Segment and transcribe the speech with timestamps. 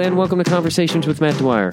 [0.00, 1.72] And welcome to Conversations with Matt Dwyer.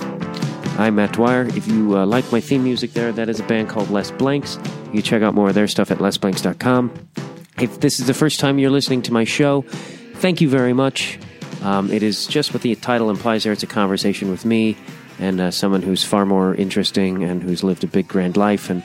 [0.78, 1.44] I'm Matt Dwyer.
[1.44, 4.58] If you uh, like my theme music there, that is a band called Les Blanks.
[4.88, 6.92] You can check out more of their stuff at lesblanks.com.
[7.62, 9.62] If this is the first time you're listening to my show,
[10.16, 11.18] thank you very much.
[11.62, 13.54] Um, it is just what the title implies there.
[13.54, 14.76] It's a conversation with me
[15.20, 18.70] and uh, someone who's far more interesting and who's lived a big, grand life.
[18.70, 18.84] And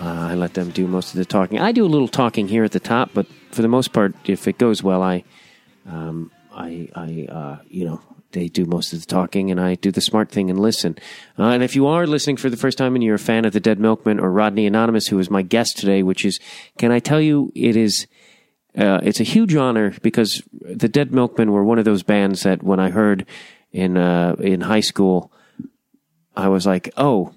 [0.00, 1.60] uh, I let them do most of the talking.
[1.60, 4.48] I do a little talking here at the top, but for the most part, if
[4.48, 5.22] it goes well, I,
[5.88, 8.00] um, I, I, uh, you know,
[8.32, 10.96] they do most of the talking, and I do the smart thing and listen.
[11.38, 13.52] Uh, and if you are listening for the first time and you're a fan of
[13.52, 16.38] the Dead Milkmen or Rodney Anonymous, who is my guest today, which is,
[16.78, 18.06] can I tell you, it is.
[18.78, 22.62] Uh, it's a huge honor because the Dead Milkmen were one of those bands that
[22.62, 23.26] when I heard
[23.72, 25.32] in uh, in high school,
[26.36, 27.34] I was like, oh,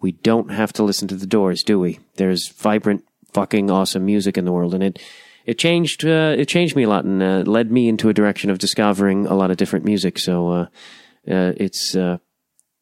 [0.00, 2.00] we don't have to listen to the Doors, do we?
[2.16, 4.98] There's vibrant, fucking awesome music in the world, and it
[5.50, 8.50] it changed uh, it changed me a lot and uh, led me into a direction
[8.50, 10.18] of discovering a lot of different music.
[10.18, 10.66] So uh,
[11.28, 11.96] uh it's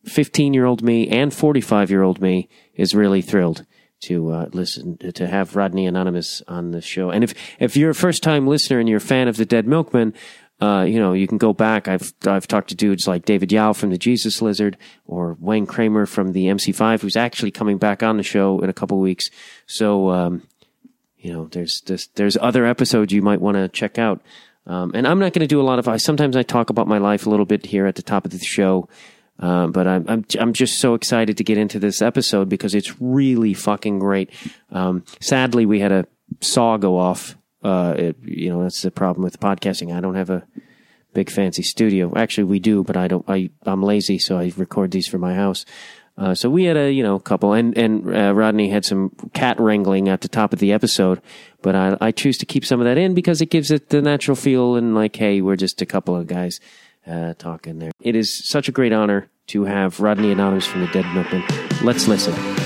[0.05, 3.65] fifteen year old me and forty five year old me is really thrilled
[4.01, 7.11] to uh, listen to have Rodney Anonymous on the show.
[7.11, 9.67] And if if you're a first time listener and you're a fan of the Dead
[9.67, 10.13] Milkmen,
[10.61, 11.89] uh, you know, you can go back.
[11.89, 16.05] I've I've talked to dudes like David Yow from the Jesus Lizard or Wayne Kramer
[16.05, 19.31] from the MC5, who's actually coming back on the show in a couple weeks.
[19.67, 20.43] So, um,
[21.19, 24.21] you know, there's this, there's other episodes you might want to check out.
[24.67, 25.89] Um, and I'm not going to do a lot of.
[25.89, 28.31] I sometimes I talk about my life a little bit here at the top of
[28.31, 28.89] the show.
[29.41, 33.01] Uh, but I'm, I'm I'm just so excited to get into this episode because it's
[33.01, 34.31] really fucking great.
[34.71, 36.07] Um, sadly, we had a
[36.41, 37.37] saw go off.
[37.63, 39.97] Uh, it, you know, that's the problem with podcasting.
[39.97, 40.47] I don't have a
[41.15, 42.13] big fancy studio.
[42.17, 43.25] Actually, we do, but I don't.
[43.29, 45.65] I I'm lazy, so I record these for my house.
[46.19, 49.59] Uh, so we had a you know couple, and and uh, Rodney had some cat
[49.61, 51.23] wrangling at the top of the episode,
[51.63, 54.03] but I I choose to keep some of that in because it gives it the
[54.03, 56.59] natural feel and like, hey, we're just a couple of guys
[57.07, 57.93] uh, talking there.
[58.01, 61.45] It is such a great honor to have Rodney Anonymous from the Dead Milkmen.
[61.83, 62.58] Let's listen.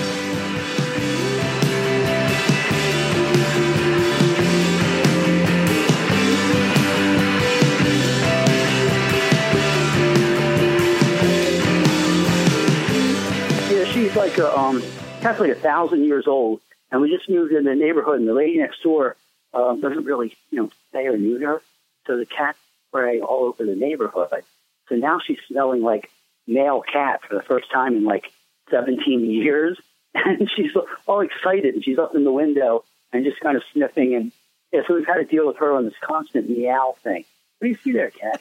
[14.37, 14.81] Like a um,
[15.21, 16.59] cat's like a thousand years old,
[16.91, 19.15] and we just moved in the neighborhood, and the lady next door
[19.53, 21.61] um, doesn't really, you know, stay or neuter,
[22.07, 22.55] so the cat
[22.87, 24.43] spray all over the neighborhood.
[24.89, 26.09] So now she's smelling like
[26.47, 28.31] male cat for the first time in like
[28.69, 29.79] 17 years.
[30.15, 30.69] And she's
[31.07, 34.13] all excited and she's up in the window and just kind of sniffing.
[34.13, 34.31] And
[34.71, 37.25] yeah, so we've had to deal with her on this constant meow thing.
[37.57, 38.39] What do you see there, cat?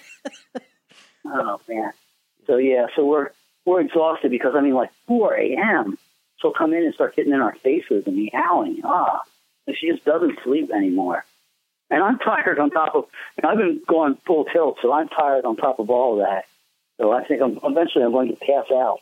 [1.24, 1.92] oh, man.
[2.46, 3.30] So yeah, so we're,
[3.64, 5.98] we're exhausted because I mean, like 4 a.m.
[6.40, 8.80] She'll come in and start getting in our faces and meowing.
[8.84, 9.20] Ah,
[9.66, 11.24] and she just doesn't sleep anymore.
[11.90, 13.04] And I'm tired on top of,
[13.36, 16.26] you know, I've been going full tilt, so I'm tired on top of all of
[16.26, 16.46] that.
[16.98, 19.00] So I think I'm, eventually I'm going to pass out.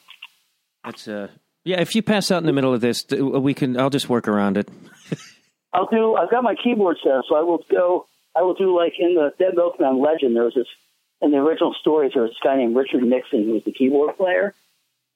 [0.84, 1.28] That's uh,
[1.65, 1.81] yeah.
[1.81, 3.78] If you pass out in the middle of this, we can.
[3.78, 4.69] I'll just work around it.
[5.72, 6.15] I'll do.
[6.15, 8.06] I've got my keyboard set, so I will go.
[8.34, 10.34] I will do like in the Dead Milkmen legend.
[10.34, 10.66] There was this
[11.21, 12.17] in the original stories.
[12.17, 14.55] are this guy named Richard Nixon who was the keyboard player.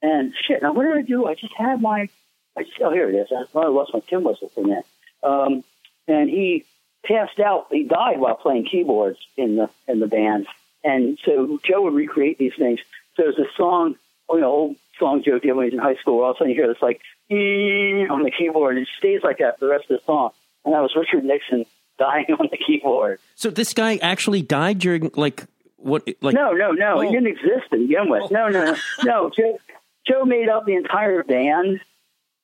[0.02, 1.26] And shit, now what did I do?
[1.26, 2.08] I just had my.
[2.56, 3.28] I just, oh, here it is.
[3.32, 4.86] I, I lost my tin whistle a minute.
[5.22, 5.64] Um,
[6.06, 6.64] and he
[7.04, 7.66] passed out.
[7.70, 10.46] He died while playing keyboards in the in the band.
[10.82, 12.80] And so Joe would recreate these things.
[13.16, 13.96] So there's a song,
[14.30, 16.22] you know, old song Joe did when he was in high school.
[16.22, 17.00] All of a sudden you hear this like
[17.30, 20.30] on the keyboard, and it stays like that for the rest of the song.
[20.64, 21.64] And that was Richard Nixon
[21.98, 23.20] dying on the keyboard.
[23.34, 25.44] So this guy actually died during like
[25.84, 26.08] what?
[26.20, 26.98] Like no, no, no.
[26.98, 27.00] Oh.
[27.00, 28.22] He didn't exist to begin with.
[28.24, 28.28] Oh.
[28.30, 28.76] No, no, no.
[29.04, 29.30] no.
[29.30, 29.58] Joe,
[30.06, 31.80] Joe made up the entire band.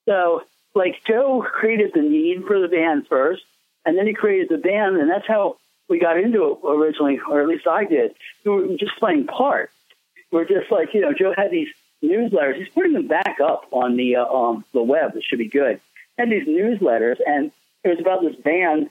[0.07, 0.43] So
[0.75, 3.43] like Joe created the need for the band first,
[3.85, 5.57] and then he created the band, and that's how
[5.89, 8.15] we got into it originally, or at least I did.
[8.45, 9.73] We were just playing parts.
[10.31, 11.69] We're just like, you know, Joe had these
[12.05, 12.57] newsletters.
[12.57, 15.17] He's putting them back up on the uh, um, the web.
[15.17, 15.81] It should be good.
[16.19, 17.51] Had these newsletters, and
[17.85, 18.91] it was about this band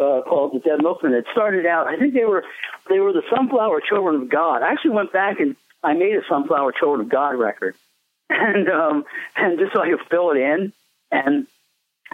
[0.00, 1.12] uh, called the Dead Milkmen.
[1.12, 1.86] It started out.
[1.86, 2.44] I think they were
[2.88, 4.62] they were the Sunflower Children of God.
[4.62, 7.74] I actually went back and I made a Sunflower Children of God record,
[8.30, 9.04] and um,
[9.36, 10.72] and just so I could fill it in.
[11.10, 11.46] And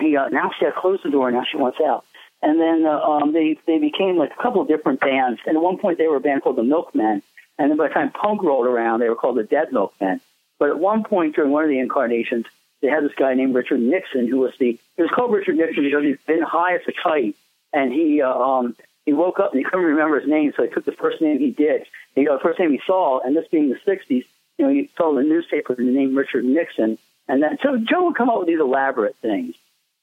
[0.01, 1.31] he uh, now she had closed the door.
[1.31, 2.05] Now she wants out.
[2.41, 5.41] And then uh, um, they they became like a couple of different bands.
[5.47, 7.23] And at one point, they were a band called the Milkmen.
[7.59, 10.21] And then by the time punk rolled around, they were called the Dead Milkmen.
[10.59, 12.47] But at one point during one of the incarnations,
[12.81, 15.85] they had this guy named Richard Nixon, who was the it was called Richard Nixon
[15.85, 17.37] because he's been high as a kite,
[17.73, 18.77] and he uh, um,
[19.07, 21.39] he woke up and he couldn't remember his name, so he took the first name
[21.39, 24.25] he did, he got the first name he saw, and this being the '60s,
[24.59, 26.99] you know, he saw the newspaper the name Richard Nixon,
[27.29, 29.55] and then so Joe would come up with these elaborate things,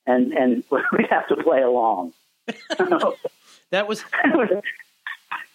[0.06, 2.14] and and we'd have to play along.
[2.48, 3.88] that
[4.36, 4.52] was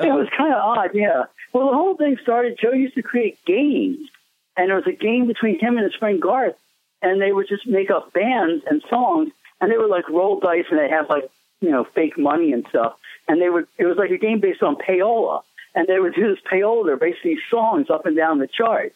[0.00, 1.24] it was kind of odd, yeah.
[1.52, 2.58] Well, the whole thing started.
[2.60, 4.08] Joe used to create games,
[4.56, 6.56] and there was a game between him and his friend Garth,
[7.02, 10.66] and they would just make up bands and songs, and they would like roll dice,
[10.70, 11.30] and they have like
[11.60, 12.94] you know fake money and stuff,
[13.28, 13.66] and they would.
[13.78, 15.42] It was like a game based on payola,
[15.74, 16.86] and they would do this payola.
[16.86, 18.94] They're basically songs up and down the chart.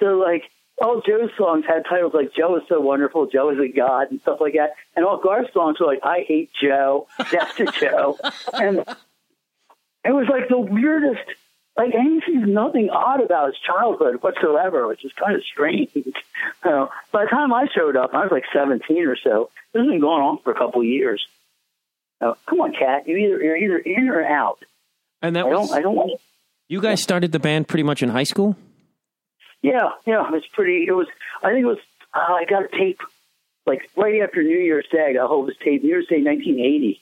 [0.00, 0.44] So like
[0.80, 4.20] all Joe's songs had titles like Joe is so wonderful, Joe is a god, and
[4.20, 4.74] stuff like that.
[4.96, 8.18] And all Garth's songs were like I hate Joe, death to Joe,
[8.52, 8.78] and
[10.04, 11.24] it was like the weirdest.
[11.76, 15.90] Like he sees nothing odd about his childhood whatsoever, which is kind of strange.
[16.62, 19.50] So by the time I showed up, I was like 17 or so.
[19.72, 21.26] This has been going on for a couple of years.
[22.24, 23.06] So, come on, Cat.
[23.06, 24.64] You either you're either in or out.
[25.20, 25.78] And that I was don't.
[25.78, 26.18] I don't want.
[26.68, 28.56] you guys started the band pretty much in high school.
[29.60, 30.30] Yeah, yeah.
[30.32, 30.86] It's pretty.
[30.88, 31.06] It was.
[31.42, 31.78] I think it was.
[32.14, 33.00] Uh, I got a tape
[33.66, 35.04] like right after New Year's Day.
[35.06, 36.98] I got a hold of this tape, New Year's Day, 1980,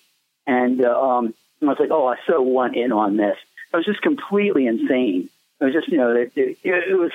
[0.48, 3.36] and uh, um, I was like, oh, I so want in on this.
[3.72, 5.30] I was just completely insane.
[5.60, 7.12] It was just, you know, it, it, it was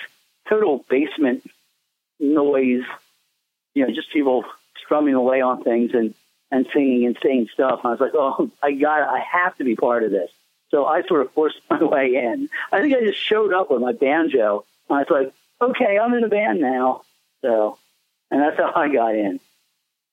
[0.47, 1.45] total basement
[2.21, 2.85] noise.
[3.75, 4.45] You know, just people
[4.81, 6.15] strumming away on things and
[6.51, 7.81] and singing insane stuff.
[7.83, 10.29] And I was like, oh, I got, I have to be part of this.
[10.69, 12.49] So I sort of forced my way in.
[12.71, 14.65] I think I just showed up with my banjo.
[14.89, 15.33] And I was like,
[15.69, 17.01] okay, I'm in a band now.
[17.41, 17.77] So,
[18.31, 19.39] and that's how I got in.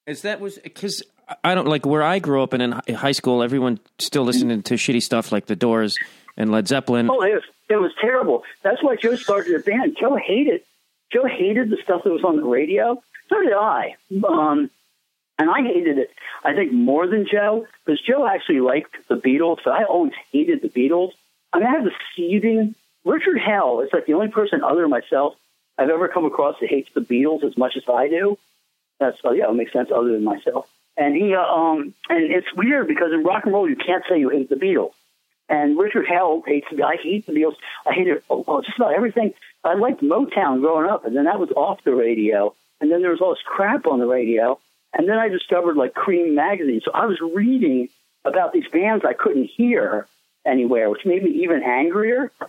[0.07, 1.03] Is that was because
[1.43, 4.75] I don't like where I grew up and in high school, everyone still listening to
[4.75, 5.97] shitty stuff like The Doors
[6.37, 7.09] and Led Zeppelin.
[7.11, 8.45] Oh, it was, it was terrible.
[8.63, 9.97] That's why Joe started a band.
[9.99, 10.63] Joe hated,
[11.11, 13.03] Joe hated the stuff that was on the radio.
[13.31, 13.97] So did I.
[14.29, 14.71] Um,
[15.39, 16.11] and I hated it,
[16.45, 19.59] I think, more than Joe, because Joe actually liked the Beatles.
[19.65, 21.13] So I always hated the Beatles.
[21.53, 22.75] I mean, I have the seething.
[23.05, 25.35] Richard Hell is like the only person other than myself
[25.77, 28.39] I've ever come across that hates the Beatles as much as I do.
[29.01, 30.69] That's, uh, yeah, it makes sense other than myself.
[30.97, 34.21] And he, uh, um, and it's weird because in rock and roll, you can't say
[34.21, 34.93] you hate the Beatles.
[35.49, 37.57] And Richard Hell hates the I hate the Beatles.
[37.85, 39.35] I hated oh, just about everything.
[39.63, 42.55] I liked Motown growing up, and then that was off the radio.
[42.81, 44.59] And then there was all this crap on the radio.
[44.95, 46.81] And then I discovered like Creem magazine.
[46.85, 47.89] So I was reading
[48.25, 50.07] about these bands I couldn't hear
[50.47, 52.31] anywhere, which made me even angrier.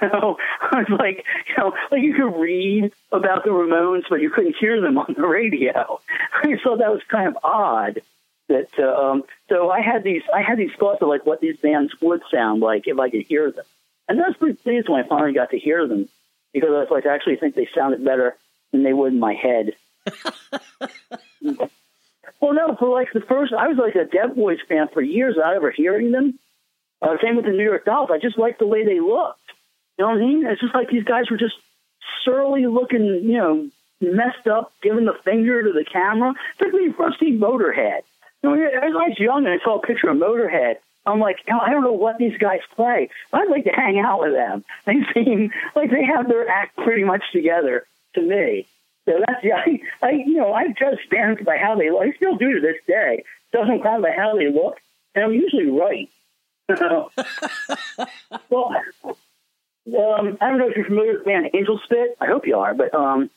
[0.00, 4.30] So I was like, you know, like you could read about the Ramones, but you
[4.30, 6.00] couldn't hear them on the radio.
[6.64, 8.00] Thought that was kind of odd.
[8.48, 11.58] That uh, um, so I had these I had these thoughts of like what these
[11.58, 13.64] bands would sound like if I could hear them,
[14.08, 16.08] and that's pretty pleased when I finally got to hear them
[16.54, 18.36] because I was like I actually think they sounded better
[18.72, 19.74] than they would in my head.
[22.40, 25.34] Well, no, for like the first, I was like a Dead Boys fan for years
[25.36, 26.38] without ever hearing them.
[27.00, 28.10] Uh, same with the New York Dolls.
[28.12, 29.40] I just liked the way they looked.
[29.98, 30.46] You know what I mean?
[30.46, 31.54] It's just like these guys were just
[32.24, 33.68] surly looking, you know,
[34.00, 36.34] messed up, giving the finger to the camera.
[36.60, 38.02] Like when you first see Motorhead.
[38.42, 41.70] You know, I was young and I saw a picture of Motorhead, I'm like, I
[41.70, 43.08] don't know what these guys play.
[43.32, 44.64] I'd like to hang out with them.
[44.86, 48.66] They seem like they have their act pretty much together to me.
[49.04, 52.02] So that's yeah, I, I you know, I judge bands by how they look.
[52.02, 53.24] I still do to this day.
[53.52, 54.78] Doesn't count by how they look,
[55.14, 56.08] and I'm usually right.
[58.48, 58.72] well,
[60.14, 62.14] um, I don't know if you're familiar with the band Angelspit.
[62.20, 63.28] I hope you are, but um,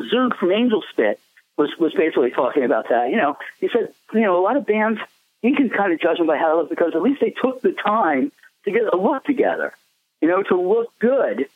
[0.00, 1.16] Zoog from Angelspit
[1.56, 3.08] was was basically talking about that.
[3.10, 5.00] You know, he said, you know, a lot of bands
[5.42, 7.62] you can kind of judge them by how they look because at least they took
[7.62, 8.32] the time
[8.64, 9.72] to get a look together.
[10.20, 11.46] You know, to look good,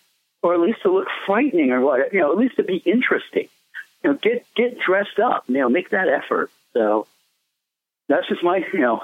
[0.43, 2.13] or at least to look frightening, or what.
[2.13, 3.49] You know, at least to be interesting.
[4.03, 5.45] You know, get get dressed up.
[5.49, 6.51] You know, make that effort.
[6.73, 7.07] So
[8.09, 9.03] that's just my, you know.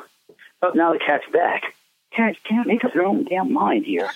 [0.63, 1.63] Oh, now the cat's back.
[2.13, 4.09] Cats can't make up their own damn mind here.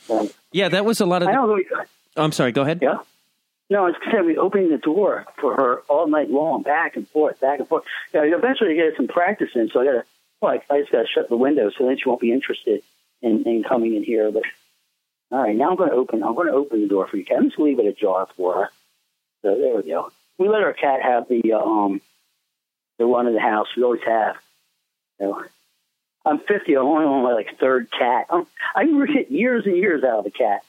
[0.00, 1.28] So, Yeah, that was a lot of.
[1.28, 1.84] I The, don't know.
[2.16, 2.50] Oh, I'm sorry.
[2.50, 2.80] Go ahead.
[2.82, 2.98] Yeah.
[3.68, 7.06] No, it's going to be opening the door for her all night long, back and
[7.08, 7.84] forth, back and forth.
[8.12, 10.04] Yeah, eventually you get some practice in, so I got to,
[10.40, 12.82] well, I, I just got to shut the window so then she won't be interested
[13.22, 14.32] in, in coming in here.
[14.32, 14.42] But
[15.30, 16.22] all right, now I'm going to open.
[16.22, 17.24] I'm going to open the door for you.
[17.24, 17.38] Cat.
[17.38, 18.70] I'm just leave it ajar for her.
[19.42, 20.10] So there we go.
[20.38, 22.00] We let our cat have the uh, um
[22.98, 23.68] the run of the house.
[23.76, 24.36] We always have.
[25.18, 25.42] So
[26.24, 26.74] I'm 50.
[26.74, 28.26] I'm only on my like third cat.
[28.30, 30.62] I'm, I can get years and years out of a cat.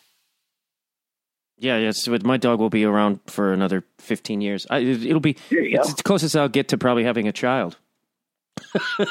[1.58, 2.08] Yeah, yes.
[2.08, 4.66] With my dog will be around for another 15 years.
[4.70, 5.38] I, it'll be.
[5.50, 7.78] It's the closest I'll get to probably having a child.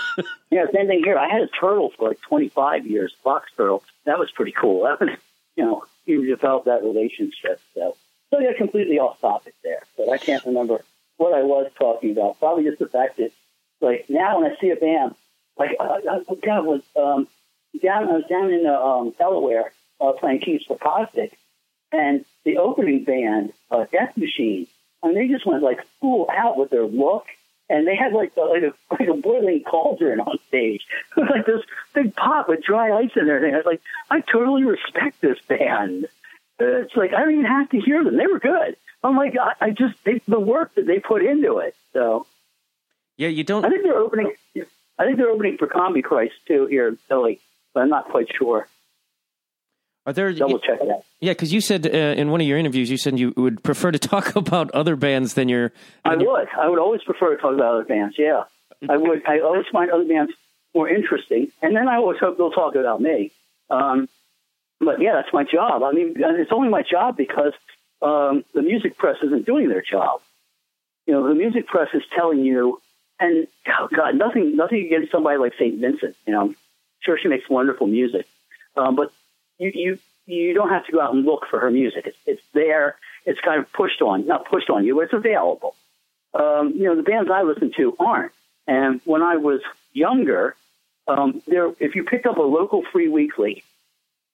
[0.50, 1.16] Yeah, same thing here.
[1.16, 3.84] I had a turtle for like 25 years, box turtle.
[4.04, 4.82] That was pretty cool.
[4.82, 5.10] That was,
[5.60, 7.60] you know, you develop that relationship.
[7.74, 7.94] So,
[8.30, 10.82] so got completely off topic there, but I can't remember
[11.18, 12.38] what I was talking about.
[12.38, 13.30] Probably just the fact that,
[13.82, 15.14] like, now when I see a band,
[15.58, 17.28] like, I, I, I was um,
[17.82, 18.08] down.
[18.08, 21.36] I was down in uh, um, Delaware uh, playing keys for Caustic,
[21.92, 24.66] and the opening band, uh, Death Machine,
[25.02, 27.26] and they just went like full out with their look
[27.70, 30.82] and they had like, a, like, a, like a boiling cauldron on stage.
[31.16, 31.62] It was like this
[31.94, 33.42] big pot with dry ice in there.
[33.42, 36.06] And I was like, I totally respect this band.
[36.58, 38.76] It's like I don't even have to hear them; they were good.
[39.02, 41.74] I'm like, I, I just they, the work that they put into it.
[41.94, 42.26] So
[43.16, 43.64] yeah, you don't.
[43.64, 44.34] I think they're opening.
[44.98, 47.40] I think they're opening for Combichrist too here in Philly,
[47.72, 48.68] but I'm not quite sure.
[50.06, 51.02] Are there double check that?
[51.20, 53.90] Yeah, because you said uh, in one of your interviews, you said you would prefer
[53.90, 55.72] to talk about other bands than your.
[56.04, 56.32] Than I your...
[56.32, 56.48] would.
[56.58, 58.16] I would always prefer to talk about other bands.
[58.18, 58.44] Yeah,
[58.88, 59.26] I would.
[59.26, 60.32] I always find other bands
[60.74, 63.32] more interesting, and then I always hope they'll talk about me.
[63.68, 64.08] Um,
[64.80, 65.82] but yeah, that's my job.
[65.82, 67.52] I mean, it's only my job because
[68.00, 70.20] um, the music press isn't doing their job.
[71.06, 72.80] You know, the music press is telling you,
[73.18, 75.78] and oh God, nothing, nothing against somebody like St.
[75.78, 76.16] Vincent.
[76.26, 76.54] You know,
[77.00, 78.26] sure she makes wonderful music,
[78.76, 79.12] um, but
[79.60, 82.06] you, you, you don't have to go out and look for her music.
[82.06, 82.96] It's, it's there.
[83.26, 85.76] It's kind of pushed on, not pushed on you, it's available.
[86.32, 88.32] Um, you know, the bands I listen to aren't.
[88.66, 89.60] And when I was
[89.92, 90.56] younger,
[91.06, 93.64] um, there, if you picked up a local free weekly,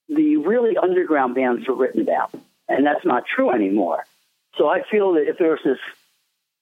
[0.08, 2.32] the really underground bands were written about,
[2.68, 4.04] and that's not true anymore.
[4.56, 5.78] So I feel that if there's this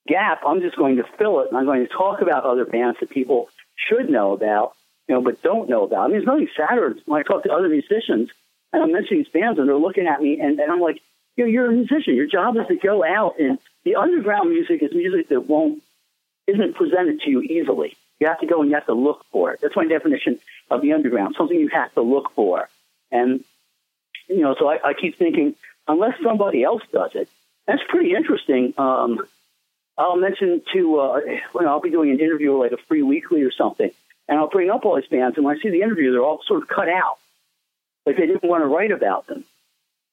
[0.06, 2.98] gap, I'm just going to fill it, and I'm going to talk about other bands
[3.00, 4.72] that people should know about,
[5.08, 6.04] you know, but don't know about.
[6.04, 8.30] I mean, there's nothing sadder when I talk to other musicians
[8.74, 11.00] and I'm mentioning these bands, and they're looking at me, and, and I'm like,
[11.36, 12.14] you know, you're a musician.
[12.14, 15.82] Your job is to go out, and the underground music is music that won't
[16.46, 17.96] isn't presented to you easily.
[18.20, 19.60] You have to go and you have to look for it.
[19.62, 20.38] That's my definition
[20.70, 22.68] of the underground, something you have to look for.
[23.10, 23.44] And,
[24.28, 25.54] you know, so I, I keep thinking,
[25.88, 27.28] unless somebody else does it,
[27.66, 28.74] that's pretty interesting.
[28.76, 29.20] Um,
[29.96, 31.20] I'll mention to, uh,
[31.52, 33.90] when I'll be doing an interview like a free weekly or something,
[34.28, 36.42] and I'll bring up all these bands, and when I see the interview, they're all
[36.46, 37.18] sort of cut out.
[38.06, 39.44] Like they didn't want to write about them.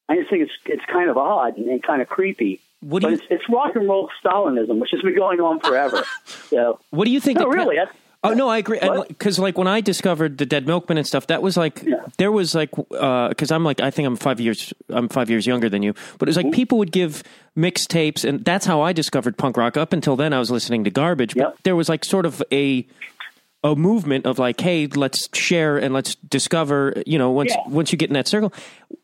[0.10, 2.60] I just think it's it's kind of odd and, and kind of creepy.
[2.82, 3.18] What do but you...
[3.18, 6.04] it's, it's rock and roll Stalinism, which has been going on forever.
[6.50, 7.40] so, what do you think?
[7.40, 7.76] No, really.
[7.76, 8.80] That's, Oh no, I agree.
[9.08, 12.06] Because like when I discovered the Dead Milkmen and stuff, that was like yeah.
[12.18, 15.48] there was like because uh, I'm like I think I'm five years I'm five years
[15.48, 16.54] younger than you, but it was like mm-hmm.
[16.54, 17.24] people would give
[17.58, 19.76] mixtapes, and that's how I discovered punk rock.
[19.76, 21.56] Up until then, I was listening to garbage, yep.
[21.56, 22.86] but there was like sort of a
[23.64, 27.02] a movement of like, hey, let's share and let's discover.
[27.06, 27.68] You know, once yeah.
[27.68, 28.54] once you get in that circle,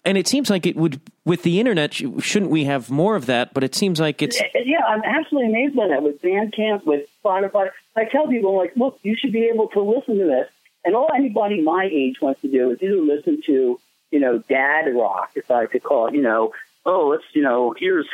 [0.04, 1.94] and it seems like it would with the internet.
[1.94, 3.54] Shouldn't we have more of that?
[3.54, 4.84] But it seems like it's yeah.
[4.88, 7.70] I'm absolutely amazed by that with Bandcamp, with Spotify.
[7.96, 10.50] I tell people like, look, you should be able to listen to this,
[10.84, 13.80] and all anybody my age wants to do is either listen to
[14.12, 16.16] you know dad rock, if I could call it.
[16.16, 16.54] You know,
[16.86, 18.08] oh, let's you know here's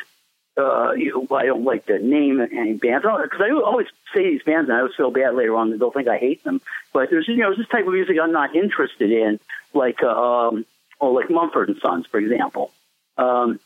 [0.57, 4.69] uh, you I don't like to name any bands because I always say these bands
[4.69, 6.62] and I always feel bad later on that they'll think I hate them.
[6.93, 9.39] But there's you know this type of music I'm not interested in,
[9.74, 10.65] like uh, um,
[11.00, 12.72] or like Mumford and Sons, for example.
[13.17, 13.60] Um,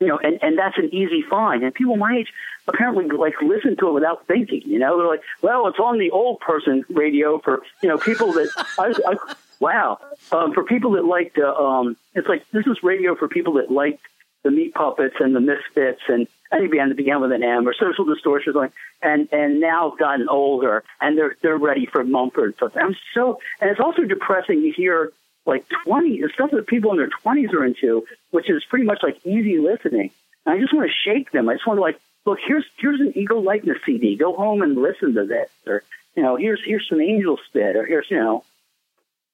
[0.00, 1.64] you know, and, and that's an easy find.
[1.64, 2.32] And people my age
[2.68, 4.62] apparently like listen to it without thinking.
[4.64, 8.32] You know, they're like, well, it's on the old person radio for you know people
[8.32, 9.98] that I, I wow
[10.30, 13.70] um, for people that like uh, um, it's like this is radio for people that
[13.70, 13.98] like
[14.42, 17.74] the Meat Puppets and the Misfits and any band that began with an M or
[17.74, 22.54] Social Distortion, like, and and now gotten older and they're they're ready for Mumford.
[22.58, 25.12] So I'm so, and it's also depressing to hear
[25.44, 29.02] like 20 the stuff that people in their 20s are into, which is pretty much
[29.02, 30.10] like easy listening.
[30.46, 31.48] And I just want to shake them.
[31.48, 34.16] I just want to like, look, here's here's an Ego Likeness CD.
[34.16, 35.82] Go home and listen to this, or
[36.14, 38.44] you know, here's here's some Angelspit, or here's you know,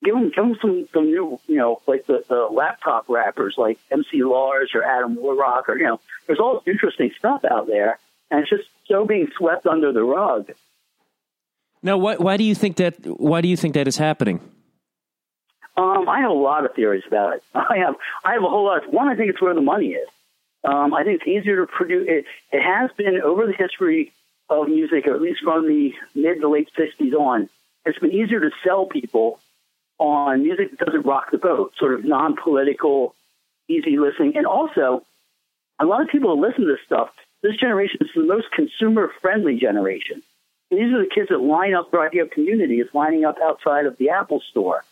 [0.05, 3.77] give them, give them some, some new, you know, like the, the laptop rappers like
[3.91, 7.99] MC Lars or Adam Warrock or, you know, there's all this interesting stuff out there.
[8.31, 10.51] And it's just so being swept under the rug.
[11.83, 14.39] Now, why, why do you think that, why do you think that is happening?
[15.77, 17.43] Um, I have a lot of theories about it.
[17.53, 18.91] I have, I have a whole lot.
[18.93, 20.07] One, I think it's where the money is.
[20.63, 22.07] Um, I think it's easier to produce.
[22.07, 24.13] It, it has been over the history
[24.49, 27.49] of music, or at least from the mid to late 60s on,
[27.85, 29.39] it's been easier to sell people
[29.97, 33.15] on music that doesn't rock the boat, sort of non political,
[33.67, 34.33] easy listening.
[34.35, 35.03] And also,
[35.79, 37.09] a lot of people listen to this stuff,
[37.41, 40.21] this generation is the most consumer friendly generation.
[40.71, 43.85] And these are the kids that line up for idea community is lining up outside
[43.85, 44.83] of the Apple store.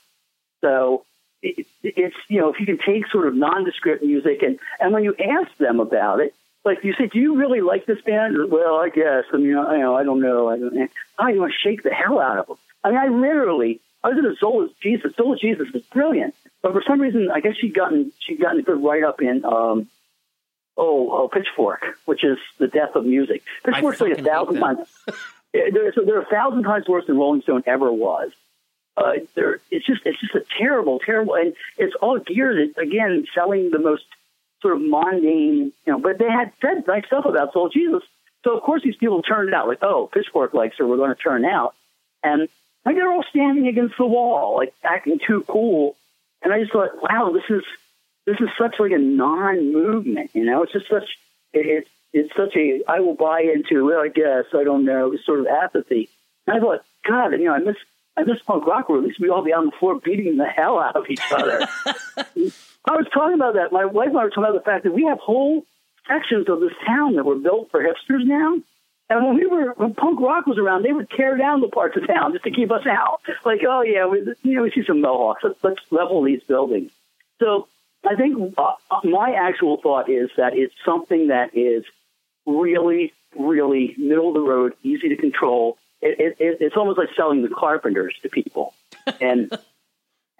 [0.61, 1.05] So
[1.41, 5.03] it, it's, you know, if you can take sort of nondescript music and, and when
[5.03, 6.33] you ask them about it,
[6.63, 8.37] like you say, do you really like this band?
[8.49, 9.25] Well, I guess.
[9.33, 10.49] I mean, you know, I don't know.
[10.49, 10.91] I don't.
[11.17, 12.57] I want to shake the hell out of them.
[12.83, 15.15] I mean, I literally I was in a Soul of Jesus.
[15.15, 18.63] Soul Jesus was brilliant, but for some reason, I guess she'd gotten she'd gotten a
[18.63, 19.87] good write up in um,
[20.77, 23.43] oh, oh Pitchfork, which is the death of music.
[23.63, 24.87] Pitchfork's like a thousand times.
[25.53, 28.31] they're, so they're a thousand times worse than Rolling Stone ever was.
[28.95, 33.25] Uh, there, it's just it's just a terrible, terrible, and it's all geared at again
[33.33, 34.03] selling the most
[34.61, 35.99] sort of mundane, you know.
[35.99, 38.03] But they had said nice stuff about Soul Jesus.
[38.43, 41.21] So of course these people turned out like, oh, Pitchfork likes her, we're going to
[41.21, 41.73] turn out,
[42.21, 42.49] and
[42.85, 45.95] like they're all standing against the wall, like acting too cool.
[46.41, 47.63] And I just thought, wow, this is
[48.25, 50.63] this is such like a non-movement, you know.
[50.63, 51.17] It's just such
[51.53, 53.85] it's it's such a I will buy into.
[53.85, 56.09] Well, I guess I don't know, sort of apathy.
[56.47, 57.77] And I thought, God, you know, I miss
[58.15, 58.89] I miss punk rock.
[58.89, 61.67] Least we all be on the floor beating the hell out of each other.
[62.85, 63.71] I was talking about that.
[63.71, 65.65] My wife and I were talking about the fact that we have whole
[66.07, 68.57] sections of this town that were built for hipsters now.
[69.09, 71.97] And when we were when punk rock was around, they would tear down the parts
[71.97, 73.21] of town just to keep us out.
[73.45, 75.43] Like, oh yeah, we, you know, we see some mohawks.
[75.43, 76.91] Let's, let's level these buildings.
[77.39, 77.67] So
[78.05, 81.83] I think uh, my actual thought is that it's something that is
[82.45, 85.77] really, really middle of the road, easy to control.
[86.01, 88.73] It, it, it's almost like selling the Carpenters to people,
[89.21, 89.51] and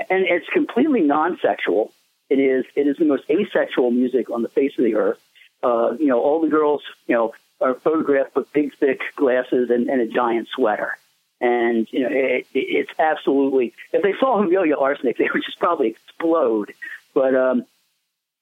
[0.09, 1.93] and it's completely non-sexual.
[2.29, 5.19] It is it is the most asexual music on the face of the earth.
[5.61, 9.89] Uh, you know, all the girls, you know, are photographed with big, thick glasses and,
[9.89, 10.97] and a giant sweater.
[11.41, 13.73] And you know, it, it, it's absolutely.
[13.91, 16.73] If they saw Amelia Arsenic, they would just probably explode.
[17.13, 17.65] But um,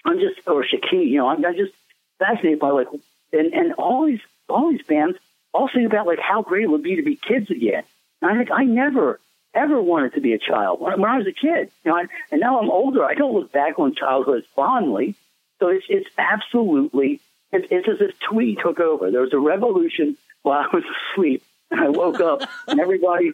[0.06, 1.74] I'm just, or Shaki, you know, I'm, I'm just
[2.20, 2.88] fascinated by like,
[3.34, 5.18] and and all these all these bands
[5.54, 7.84] all sing about like how great it would be to be kids again.
[8.22, 9.20] And I think I never
[9.54, 11.72] ever wanted to be a child when, when I was a kid.
[11.84, 13.04] You know, I, and now I'm older.
[13.04, 15.16] I don't look back on childhood fondly.
[15.60, 17.20] So it's it's absolutely
[17.52, 19.12] it's, as if Twee took over.
[19.12, 23.32] There was a revolution while I was asleep, and I woke up, and everybody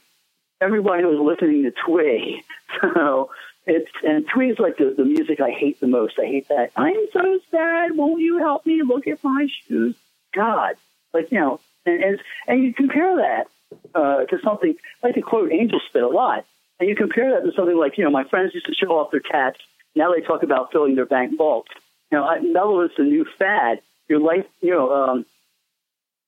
[0.60, 2.44] everybody was listening to Twee.
[2.82, 3.32] So
[3.66, 6.20] it's and Twee is like the, the music I hate the most.
[6.20, 6.72] I hate that.
[6.76, 7.96] I'm so sad.
[7.96, 9.96] Won't you help me look at my shoes?
[10.34, 10.76] God,
[11.14, 13.48] like you know, and and, and you compare that
[13.96, 16.46] uh, to something like to quote Angel Spit a lot,
[16.80, 19.12] and you compare that to something like you know my friends used to show off
[19.12, 19.60] their cats.
[19.96, 21.72] Now they talk about filling their bank vaults.
[22.12, 23.82] You know, I, mellow is the new fad.
[24.08, 25.26] Your life, you know, um,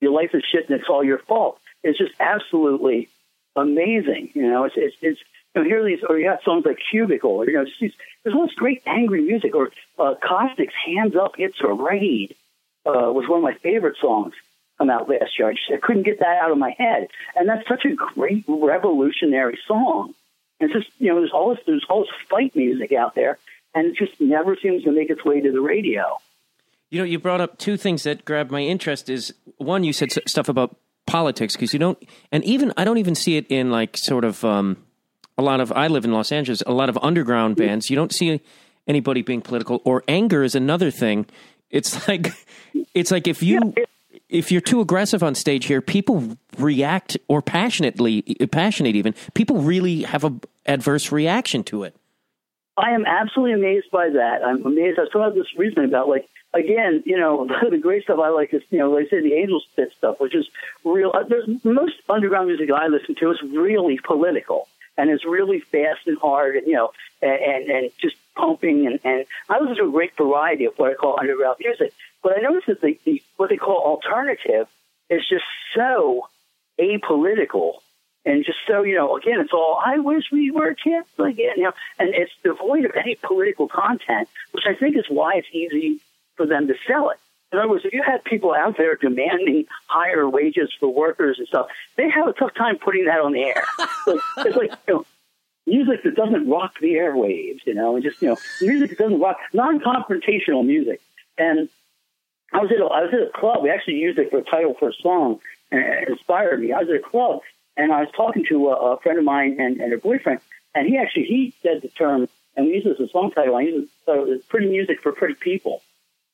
[0.02, 1.60] your life is shit, and it's all your fault.
[1.84, 3.10] It's just absolutely
[3.56, 4.32] amazing.
[4.34, 5.20] You know, it's it's, it's
[5.56, 7.94] you know, hear these, or you have songs like Cubicle, or you know, just these,
[8.24, 12.36] there's all this great angry music, or uh, Caustic's "Hands Up, It's a Raid"
[12.86, 14.34] uh, was one of my favorite songs
[14.78, 15.50] come out last year.
[15.50, 18.46] I, just, I couldn't get that out of my head, and that's such a great
[18.48, 20.14] revolutionary song.
[20.60, 23.38] And it's just you know, there's all this, there's all this fight music out there,
[23.74, 26.18] and it just never seems to make its way to the radio.
[26.90, 29.10] You know, you brought up two things that grabbed my interest.
[29.10, 30.76] Is one, you said stuff about
[31.06, 31.98] politics because you don't,
[32.32, 34.44] and even I don't even see it in like sort of.
[34.44, 34.86] Um,
[35.38, 37.90] a lot of I live in Los Angeles, a lot of underground bands.
[37.90, 38.42] You don't see
[38.88, 41.26] anybody being political or anger is another thing.
[41.70, 42.28] It's like
[42.94, 43.74] it's like if you
[44.28, 48.22] if you're too aggressive on stage here, people react or passionately
[48.52, 49.16] passionate even.
[49.34, 50.34] People really have a
[50.66, 51.96] adverse reaction to it.
[52.78, 54.42] I am absolutely amazed by that.
[54.46, 55.00] I'm amazed.
[55.00, 58.54] I still have this reasoning about like again, you know, the great stuff I like
[58.54, 60.48] is, you know, like I say the Angel Spit stuff, which is
[60.84, 61.12] real.
[61.14, 64.68] Uh, there's most underground music I listen to is really political
[65.00, 68.86] and it's really fast and hard, and you know, and and, just pumping.
[68.86, 71.94] And, and I listen to a great variety of what I call underground music.
[72.22, 74.68] But I noticed that the, the what they call alternative
[75.10, 76.28] is just so
[76.80, 77.76] apolitical
[78.26, 79.16] and just so you know.
[79.16, 82.92] Again, it's all I wish we were kids again, you know, and it's devoid of
[82.96, 86.02] any political content, which I think is why it's easy
[86.40, 87.18] for them to sell it.
[87.52, 91.48] In other words, if you had people out there demanding higher wages for workers and
[91.50, 93.66] stuff, they have a tough time putting that on the air.
[94.08, 95.06] like, it's like you know,
[95.68, 99.20] music that doesn't rock the airwaves, you know, and just you know, music that doesn't
[99.20, 101.02] rock non-confrontational music.
[101.38, 101.68] And
[102.54, 103.64] I was at a, I was at a club.
[103.64, 105.40] We actually used it for a title for a song,
[105.72, 106.72] and it inspired me.
[106.72, 107.42] I was at a club,
[107.76, 110.40] and I was talking to a, a friend of mine and, and her boyfriend,
[110.74, 113.56] and he actually he said the term, and we used it as a song title.
[113.56, 115.82] I used it, so it's pretty music for pretty people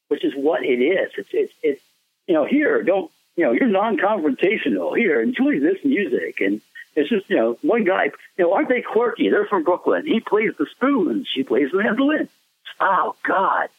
[0.08, 1.12] which is what it is.
[1.18, 1.82] It's it's it's
[2.28, 6.62] you know here don't you know you're non-confrontational here enjoy this music and
[6.96, 8.06] it's just you know one guy
[8.38, 9.30] you know aren't they quirky?
[9.30, 10.06] They're from Brooklyn.
[10.06, 11.28] He plays the spoons.
[11.34, 12.30] She plays the mandolin.
[12.80, 13.70] Oh God,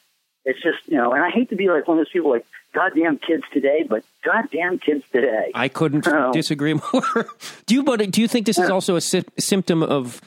[0.45, 2.47] it's just you know, and I hate to be like one of those people like
[2.73, 5.51] goddamn kids today, but goddamn kids today.
[5.55, 7.27] I couldn't disagree more.
[7.67, 10.21] do you but do you think this is also a sy- symptom of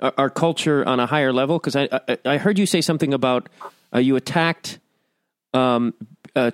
[0.00, 1.58] our culture on a higher level?
[1.58, 3.48] Because I, I, I heard you say something about
[3.94, 4.78] uh, you attacked
[5.56, 5.94] um,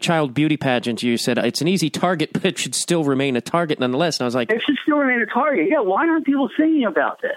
[0.00, 3.40] child beauty pageant, you said it's an easy target, but it should still remain a
[3.40, 4.18] target nonetheless.
[4.18, 5.68] And I was like, it should still remain a target.
[5.68, 7.36] Yeah, why aren't people singing about this?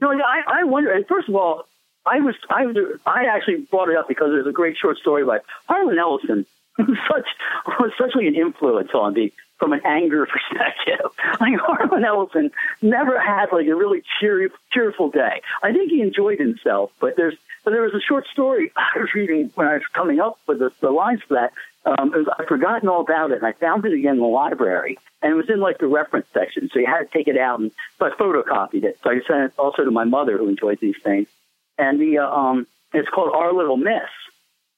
[0.00, 0.92] No, I, I wonder.
[0.92, 1.64] And first of all,
[2.04, 2.64] I was I
[3.06, 6.46] I actually brought it up because there's a great short story by Harlan Ellison,
[6.78, 7.26] such
[7.66, 11.10] was such an influence on me from an anger perspective.
[11.40, 12.50] Like Harlan Ellison
[12.82, 15.42] never had like a really cheery, cheerful day.
[15.62, 19.12] I think he enjoyed himself, but there's but there was a short story I was
[19.14, 21.52] reading when I was coming up with the, the lines for that.
[21.84, 24.98] Um, was, I'd forgotten all about it, and I found it again in the library,
[25.22, 27.60] and it was in like the reference section, so you had to take it out,
[27.60, 28.98] and so I photocopied it.
[29.04, 31.28] So I sent it also to my mother, who enjoys these things,
[31.78, 34.10] and the uh, um, it's called Our Little Miss,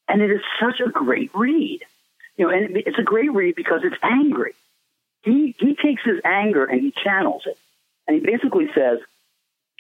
[0.06, 1.80] and it is such a great read.
[2.36, 4.54] You know, and it's a great read because it's angry.
[5.28, 7.58] He he takes his anger and he channels it,
[8.06, 8.98] and he basically says,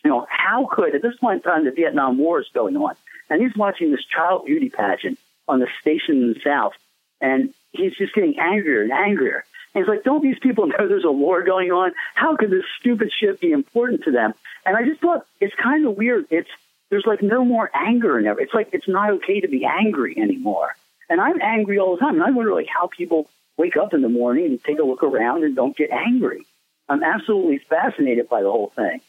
[0.04, 2.94] you know, how could at this point in time the Vietnam War is going on,
[3.30, 6.74] and he's watching this child beauty pageant on the station in the South,
[7.20, 9.44] and he's just getting angrier and angrier.
[9.74, 11.92] And he's like, don't these people know there's a war going on?
[12.14, 14.34] How could this stupid shit be important to them?
[14.66, 16.26] And I just thought it's kind of weird.
[16.30, 16.50] It's
[16.90, 18.36] there's like no more anger in it.
[18.38, 20.74] It's like it's not okay to be angry anymore.
[21.10, 22.14] And I'm angry all the time.
[22.14, 25.02] And I wonder like how people wake up in the morning and take a look
[25.02, 26.46] around and don't get angry.
[26.88, 29.00] I'm absolutely fascinated by the whole thing.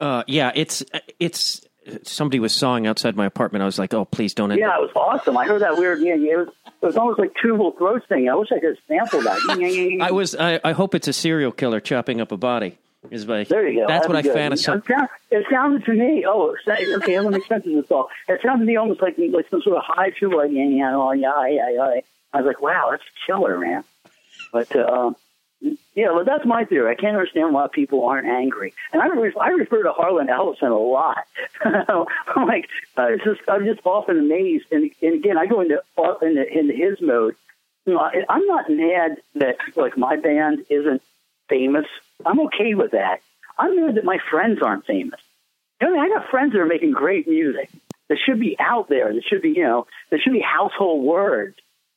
[0.00, 0.82] Uh, yeah, it's
[1.20, 1.64] it's
[2.02, 3.62] somebody was sawing outside my apartment.
[3.62, 4.50] I was like, oh, please don't.
[4.50, 5.36] End yeah, it was awesome.
[5.36, 6.00] I heard that weird.
[6.00, 6.48] Yeah, it was.
[6.82, 8.28] It was almost like Tuvan throat thing.
[8.28, 9.98] I wish I could sample that.
[10.02, 10.34] I was.
[10.34, 12.78] I, I hope it's a serial killer chopping up a body.
[13.10, 13.86] Is by, there you go.
[13.86, 15.08] That's That'd what I fantasize.
[15.30, 16.24] It, sounded to me.
[16.26, 17.20] Oh, okay.
[17.20, 18.08] Let me sense this all.
[18.28, 20.06] It sounded to me almost like like some sort of high.
[20.06, 22.00] Like yeah, yeah, yeah, yeah, yeah.
[22.36, 23.84] I was like, wow, that's killer, man.
[24.52, 25.16] But uh, um,
[25.94, 26.90] yeah, well, that's my theory.
[26.90, 28.74] I can't understand why people aren't angry.
[28.92, 31.26] And I, re- I refer to Harlan Ellison a lot.
[31.64, 32.68] I'm like,
[32.98, 34.66] uh, it's just, I'm just often amazed.
[34.70, 35.82] And, and again, I go into,
[36.22, 37.34] into into his mode.
[37.86, 41.02] You know, I, I'm not mad that like my band isn't
[41.48, 41.86] famous.
[42.24, 43.20] I'm okay with that.
[43.58, 45.20] I'm mad that my friends aren't famous.
[45.80, 47.70] You know, I got friends that are making great music
[48.08, 49.12] that should be out there.
[49.12, 51.56] That should be, you know, that should be household words,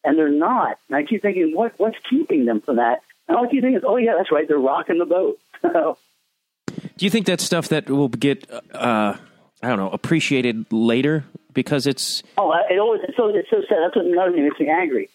[0.10, 0.80] and they're not.
[0.88, 3.04] And I keep thinking, what what's keeping them from that?
[3.28, 5.40] And all I keep thinking is, oh yeah, that's right, they're rocking the boat.
[6.98, 9.16] Do you think that's stuff that will get, uh,
[9.62, 12.24] I don't know, appreciated later because it's?
[12.40, 13.78] Oh, it always it's so it's so sad.
[13.84, 15.10] That's what another thing makes me angry.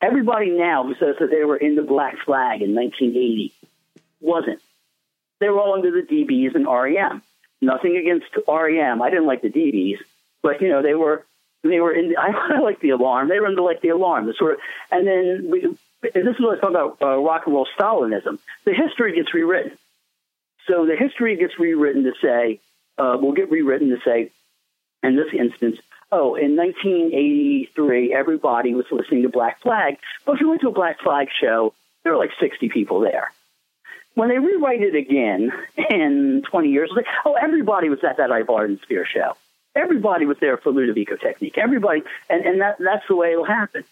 [0.00, 3.52] Everybody now who says that they were in the Black Flag in 1980
[4.20, 4.60] wasn't.
[5.40, 7.20] They were all under the DBs and REM.
[7.60, 9.02] Nothing against REM.
[9.02, 9.98] I didn't like the DBs,
[10.40, 11.24] but you know they were
[11.62, 12.14] they were in.
[12.16, 13.28] I, I like the alarm.
[13.28, 14.26] They were into like the alarm.
[14.26, 14.58] The sort of,
[14.90, 15.62] and then we,
[16.14, 18.38] and this is what I talk about uh, rock and roll Stalinism.
[18.64, 19.72] The history gets rewritten.
[20.66, 22.60] So the history gets rewritten to say,
[22.98, 24.30] uh, will get rewritten to say,
[25.02, 25.78] in this instance,
[26.10, 29.98] oh, in 1983, everybody was listening to Black Flag.
[30.24, 33.32] But if you went to a Black Flag show, there were like 60 people there.
[34.14, 39.06] When they rewrite it again in 20 years, like, oh, everybody was at that iVardensphere
[39.06, 39.36] show.
[39.76, 41.58] Everybody was there for Ludovico Technique.
[41.58, 43.84] Everybody, and, and that, that's the way it'll happen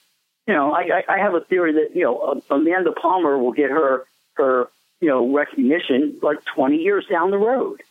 [0.46, 4.04] you know, I, I have a theory that, you know, Amanda Palmer will get her,
[4.34, 4.68] her,
[5.00, 7.82] you know, recognition like 20 years down the road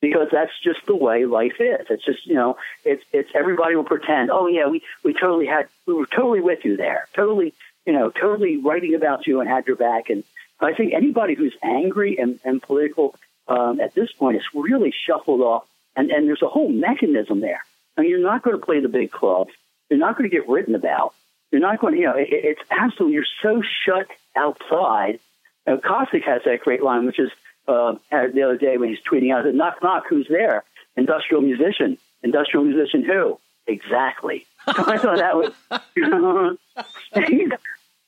[0.00, 1.86] because that's just the way life is.
[1.90, 5.68] It's just, you know, it's, it's everybody will pretend, oh yeah, we, we totally had,
[5.86, 7.06] we were totally with you there.
[7.14, 7.52] Totally,
[7.86, 10.08] you know, totally writing about you and had your back.
[10.08, 10.24] And
[10.58, 13.14] I think anybody who's angry and, and political,
[13.46, 15.66] um, at this point is really shuffled off.
[16.00, 17.62] And, and there's a whole mechanism there.
[17.94, 19.50] I mean, you're not going to play the big clubs.
[19.90, 21.12] You're not going to get written about.
[21.52, 25.20] You're not going to, you know, it, it's absolutely, you're so shut outside.
[25.66, 27.30] Uh, Caustic has that great line, which is
[27.68, 30.64] uh, the other day when he's tweeting out, knock, knock, who's there?
[30.96, 31.98] Industrial musician.
[32.22, 33.38] Industrial musician who?
[33.66, 34.46] Exactly.
[34.66, 35.52] I thought that was,
[37.28, 37.50] he's,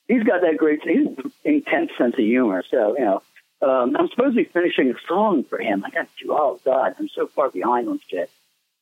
[0.08, 1.08] he's got that great, he's
[1.44, 2.64] intense sense of humor.
[2.70, 3.22] So, you know,
[3.62, 5.84] um, I'm supposed to be finishing a song for him.
[5.84, 8.30] I got to, oh God, I'm so far behind on this shit.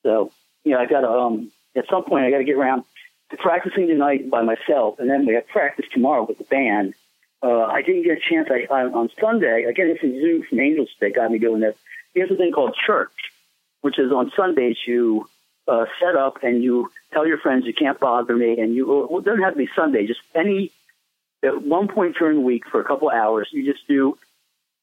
[0.02, 0.32] So,
[0.64, 2.84] you know, I got to, um, at some point, I got to get around
[3.30, 6.94] to practicing tonight by myself, and then we have practice tomorrow with the band.
[7.42, 8.48] Uh, I didn't get a chance.
[8.50, 9.88] I, I on Sunday again.
[9.88, 11.76] It's a Zoog from Angels that got me doing this.
[12.12, 13.12] Here's a thing called church,
[13.80, 15.28] which is on Sundays you
[15.68, 19.20] uh, set up and you tell your friends you can't bother me, and you well,
[19.20, 20.06] it doesn't have to be Sunday.
[20.06, 20.70] Just any
[21.42, 24.18] at one point during the week for a couple hours, you just do.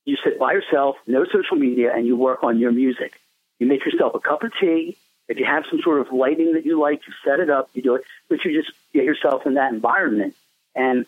[0.07, 3.19] You sit by yourself, no social media, and you work on your music.
[3.59, 6.65] You make yourself a cup of tea if you have some sort of lighting that
[6.65, 9.55] you like, you set it up, you do it, but you just get yourself in
[9.55, 10.35] that environment.
[10.73, 11.05] And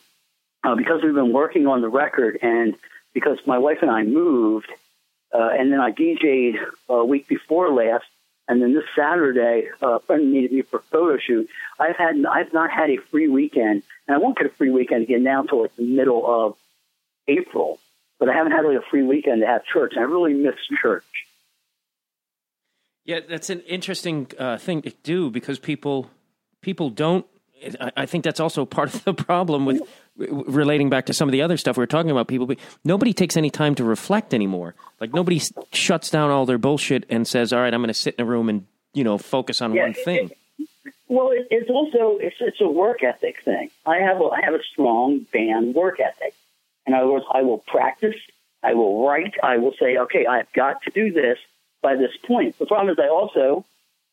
[0.64, 2.76] uh, because we've been working on the record and
[3.14, 4.70] because my wife and I moved,
[5.34, 6.58] uh, and then I DJ'd
[6.90, 8.06] a week before last,
[8.48, 11.48] and then this Saturday, uh, a friend needed me for a photo shoot.
[11.80, 15.04] I've had I've not had a free weekend, and I won't get a free weekend
[15.04, 16.58] again now until like the middle of
[17.28, 17.80] April.
[18.19, 21.05] But I haven't had like a free weekend to have church, I really miss church.
[23.05, 26.10] Yeah, that's an interesting uh, thing to do because people
[26.62, 27.25] people don't
[27.79, 29.82] I, I think that's also part of the problem with
[30.19, 32.27] relating back to some of the other stuff we were talking about.
[32.27, 32.49] People,
[32.84, 34.75] nobody takes any time to reflect anymore.
[34.99, 38.15] Like nobody shuts down all their bullshit and says, "All right, I'm going to sit
[38.15, 40.65] in a room and you know focus on yeah, one thing." It,
[41.08, 43.69] well, it, it's also it's it's a work ethic thing.
[43.86, 46.34] I have a, I have a strong band work ethic.
[46.88, 48.15] In other words, I will practice,
[48.63, 51.38] I will write, I will say, okay, I've got to do this
[51.82, 52.58] by this point.
[52.60, 53.65] The problem is I also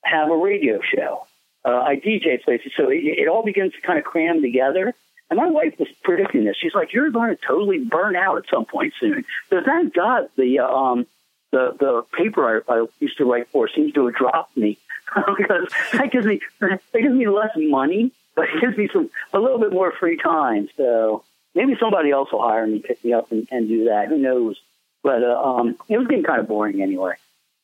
[0.04, 1.26] have a radio show.
[1.64, 4.94] Uh, I DJ places, so it, it all begins to kind of cram together.
[5.28, 6.56] And my wife was predicting this.
[6.56, 10.28] She's like, "You're going to totally burn out at some point soon." So thank God
[10.36, 11.06] the uh, um,
[11.50, 14.78] the the paper I, I used to write for seems to have dropped me
[15.36, 19.40] because that gives me that gives me less money, but it gives me some a
[19.40, 20.68] little bit more free time.
[20.76, 21.24] So
[21.56, 24.08] maybe somebody else will hire me, pick me up, and, and do that.
[24.08, 24.56] Who knows?
[25.02, 27.14] But uh, um, it was getting kind of boring anyway.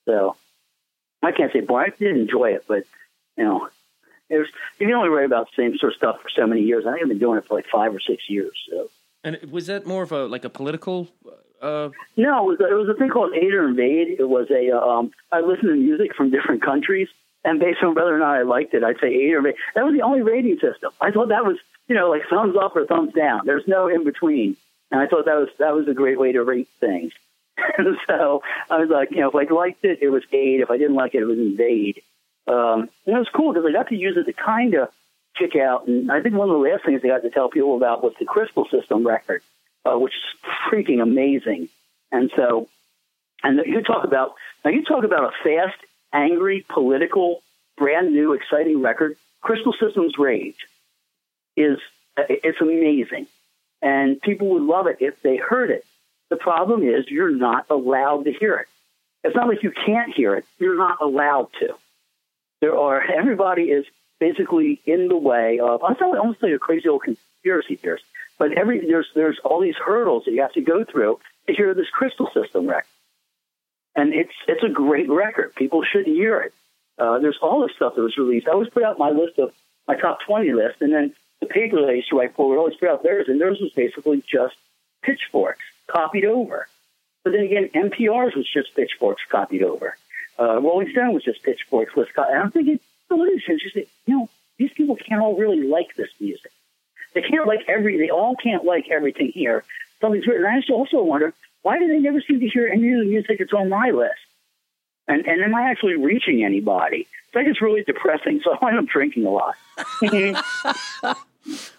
[0.06, 0.36] So
[1.22, 1.92] I can't say boring.
[1.92, 2.84] I did enjoy it, but
[3.36, 3.68] you know,
[4.28, 6.62] it was you can only write about the same sort of stuff for so many
[6.62, 6.84] years.
[6.86, 8.58] I think I've been doing it for like five or six years.
[8.70, 8.88] So.
[9.24, 11.08] And was that more of a like a political?
[11.60, 11.90] Uh...
[12.16, 14.16] No, it was, it was a thing called Aid or Invade.
[14.18, 17.08] It was a um, I listened to music from different countries,
[17.44, 19.54] and based on whether or not I liked it, I'd say Aid or Invade.
[19.74, 20.92] That was the only rating system.
[21.00, 23.42] I thought that was you know like thumbs up or thumbs down.
[23.44, 24.56] There's no in between,
[24.90, 27.12] and I thought that was that was a great way to rate things.
[28.06, 30.60] so I was like, you know, if I liked it, it was Aid.
[30.60, 32.02] If I didn't like it, it was Invade.
[32.46, 34.88] Um, and it was cool because I got to use it to kind of
[35.38, 35.86] kick out.
[35.86, 38.14] And I think one of the last things I got to tell people about was
[38.18, 39.42] the Crystal System record,
[39.84, 41.68] uh, which is freaking amazing.
[42.10, 42.68] And so,
[43.42, 45.78] and you talk about now you talk about a fast,
[46.12, 47.42] angry, political,
[47.76, 49.16] brand new, exciting record.
[49.40, 50.66] Crystal Systems Rage
[51.56, 51.78] is
[52.16, 53.26] it's amazing,
[53.80, 55.84] and people would love it if they heard it.
[56.30, 58.66] The problem is you're not allowed to hear it.
[59.24, 61.74] It's not like you can't hear it; you're not allowed to
[62.62, 63.84] there are everybody is
[64.18, 68.04] basically in the way of I sound almost like a crazy old conspiracy theorist.
[68.38, 71.74] But every there's there's all these hurdles that you have to go through to hear
[71.74, 72.86] this crystal system record.
[73.94, 75.54] And it's it's a great record.
[75.56, 76.54] People should hear it.
[76.98, 78.46] Uh, there's all this stuff that was released.
[78.46, 79.52] I always put out my list of
[79.88, 82.56] my top twenty list, and then the paper that I used to write for would
[82.56, 84.54] always put out theirs, and theirs was basically just
[85.02, 86.68] pitchforks copied over.
[87.24, 89.96] But then again, NPR's was just pitchforks copied over.
[90.38, 92.28] Uh, Rolling Stone was just pitchforks with Scott.
[92.30, 92.78] And I'm thinking,
[93.10, 93.86] well, it is interesting.
[94.06, 96.52] You know, these people can't all really like this music.
[97.12, 97.98] They can't like every.
[97.98, 99.64] They all can't like everything here.
[100.00, 100.46] Something's written.
[100.46, 103.52] I also wonder why do they never seem to hear any of the music that's
[103.52, 104.14] on my list?
[105.08, 107.08] And and am I actually reaching anybody?
[107.26, 108.40] It's like it's really depressing.
[108.44, 109.56] So I am drinking a lot.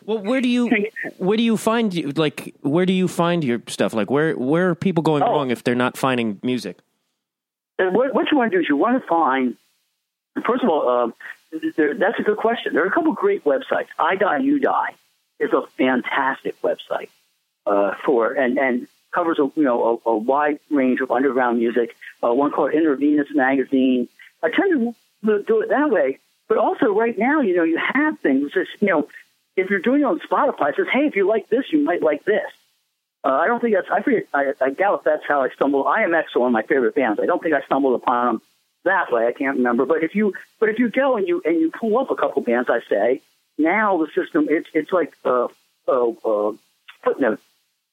[0.05, 0.69] well, where do you
[1.17, 3.93] where do you find like where do you find your stuff?
[3.93, 5.27] Like where where are people going oh.
[5.27, 6.79] wrong if they're not finding music?
[7.79, 9.57] What, what you want to do is you want to find,
[10.45, 11.13] first of all, um,
[11.75, 12.73] there, that's a good question.
[12.73, 13.87] There are a couple of great websites.
[13.97, 14.95] I Die, You Die
[15.39, 17.09] is a fantastic website
[17.65, 21.95] uh, for, and, and covers a, you know, a, a wide range of underground music.
[22.23, 24.07] Uh, one called Intravenous Magazine.
[24.41, 24.95] I tend
[25.25, 26.19] to do it that way.
[26.47, 29.07] But also right now, you know, you have things that, you know,
[29.55, 32.01] if you're doing it on Spotify, it says, hey, if you like this, you might
[32.01, 32.51] like this.
[33.23, 33.87] Uh, I don't think that's.
[33.89, 34.27] I forget.
[34.33, 35.85] I, I doubt that's how I stumbled.
[35.85, 37.21] IAMX are one of my favorite bands.
[37.21, 38.41] I don't think I stumbled upon them
[38.83, 39.27] that way.
[39.27, 39.85] I can't remember.
[39.85, 42.41] But if you, but if you go and you and you pull up a couple
[42.41, 43.21] bands, I say
[43.57, 45.47] now the system it's it's like a,
[45.87, 46.53] a, a
[47.03, 47.39] footnote.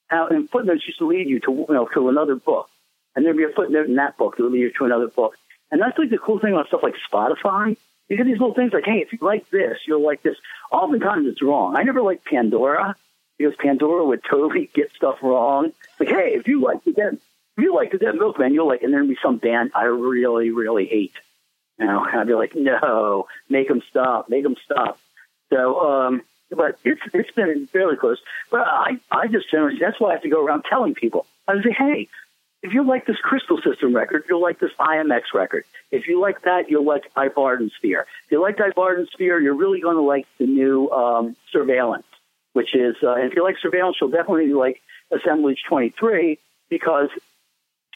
[0.07, 2.69] How and footnotes used to lead you to you know to another book,
[3.15, 5.37] and there'd be a footnote in that book that would lead you to another book.
[5.71, 7.77] And that's like the cool thing about stuff like Spotify.
[8.11, 10.35] You get these little things like, hey, if you like this, you'll like this.
[10.69, 11.77] Oftentimes it's wrong.
[11.77, 12.97] I never liked Pandora
[13.37, 15.71] because Pandora would totally get stuff wrong.
[15.97, 18.83] Like, hey, if you like the dead, if you like the dead milkmen, you'll like,
[18.83, 21.13] and there'd be some band I really, really hate.
[21.79, 24.99] You know, and I'd be like, no, make them stop, make them stop.
[25.49, 28.19] So, um, but it's it's been fairly close.
[28.51, 31.27] But I I just generally that's why I have to go around telling people.
[31.47, 32.09] I say, hey,
[32.63, 35.65] if you like this Crystal System record, you'll like this IAMX record.
[35.91, 37.29] If you like that, you'll like I
[37.77, 38.05] Sphere.
[38.25, 38.71] If you like I
[39.13, 42.05] Sphere, you're really going to like the new um, Surveillance
[42.53, 46.37] which is, uh, if you like surveillance, you'll definitely like Assemblage 23
[46.69, 47.09] because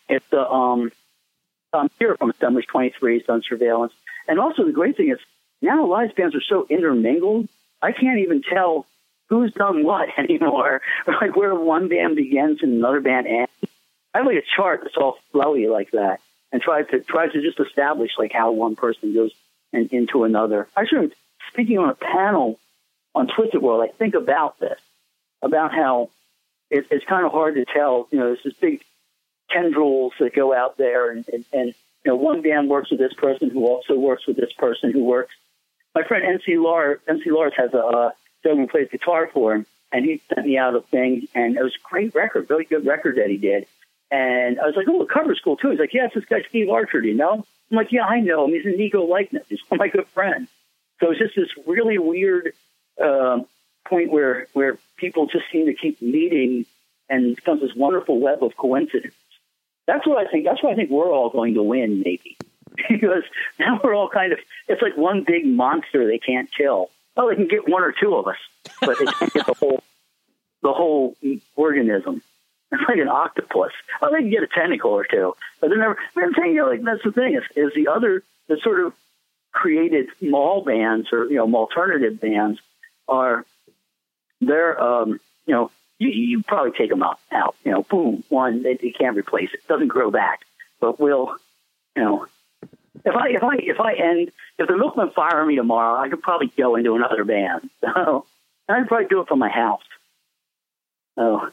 [0.07, 0.91] it's the, um,
[1.73, 3.93] Tom Shear from Assemblage 23, it's on surveillance.
[4.27, 5.19] And also the great thing is
[5.61, 7.49] now live bands are so intermingled,
[7.81, 8.85] I can't even tell
[9.27, 10.81] who's done what anymore.
[11.07, 13.51] like where one band begins and another band ends.
[14.15, 17.59] I like a chart that's all flowy like that and tries to tries to just
[17.59, 19.31] establish like how one person goes
[19.73, 20.67] in, into another.
[20.75, 21.13] I should
[21.51, 22.59] speaking on a panel
[23.13, 24.79] on Twisted World, I think about this,
[25.41, 26.09] about how
[26.69, 28.07] it, it's kind of hard to tell.
[28.11, 28.83] You know, there's this big
[29.49, 31.67] tendrils that go out there, and, and, and
[32.03, 35.03] you know, one band works with this person who also works with this person who
[35.03, 35.33] works
[35.95, 38.11] my friend MC Lars, MC Lars has a uh,
[38.43, 41.73] who plays guitar for him, and he sent me out a thing, and it was
[41.73, 43.65] a great record, really good record that he did.
[44.11, 45.71] And I was like, oh, the cover's cool too.
[45.71, 47.45] He's like, yeah, it's this guy Steve Archer, do you know?
[47.71, 48.51] I'm like, yeah, I know him.
[48.51, 49.45] He's an ego likeness.
[49.49, 50.49] He's one of my good friends.
[50.99, 52.53] So it's just this really weird
[53.01, 53.45] um,
[53.87, 56.65] point where where people just seem to keep meeting,
[57.09, 59.13] and it becomes this wonderful web of coincidence.
[59.87, 60.45] That's what I think.
[60.45, 62.37] That's what I think we're all going to win, maybe,
[62.89, 63.23] because
[63.59, 64.39] now we're all kind of.
[64.67, 66.89] It's like one big monster they can't kill.
[67.17, 68.37] Oh, they can get one or two of us,
[68.81, 69.83] but they can't get the whole
[70.61, 71.15] the whole
[71.55, 72.21] organism.
[72.71, 73.71] It's like an octopus.
[74.01, 75.97] Oh, they can get a tentacle or two, but they're never.
[76.17, 78.93] I'm saying, you know, like that's the thing is, is the other the sort of
[79.55, 82.59] created mall bands or you know alternative bands
[83.07, 83.45] are
[84.41, 88.63] they're um, you know you, you probably take them out out you know boom one
[88.63, 90.41] they, they can't replace it doesn't grow back
[90.81, 91.33] but we'll
[91.95, 92.27] you know
[93.05, 96.21] if I if I if I end if the milkmen fire me tomorrow I could
[96.21, 98.25] probably go into another band so
[98.67, 99.83] I'd probably do it from my house
[101.15, 101.49] so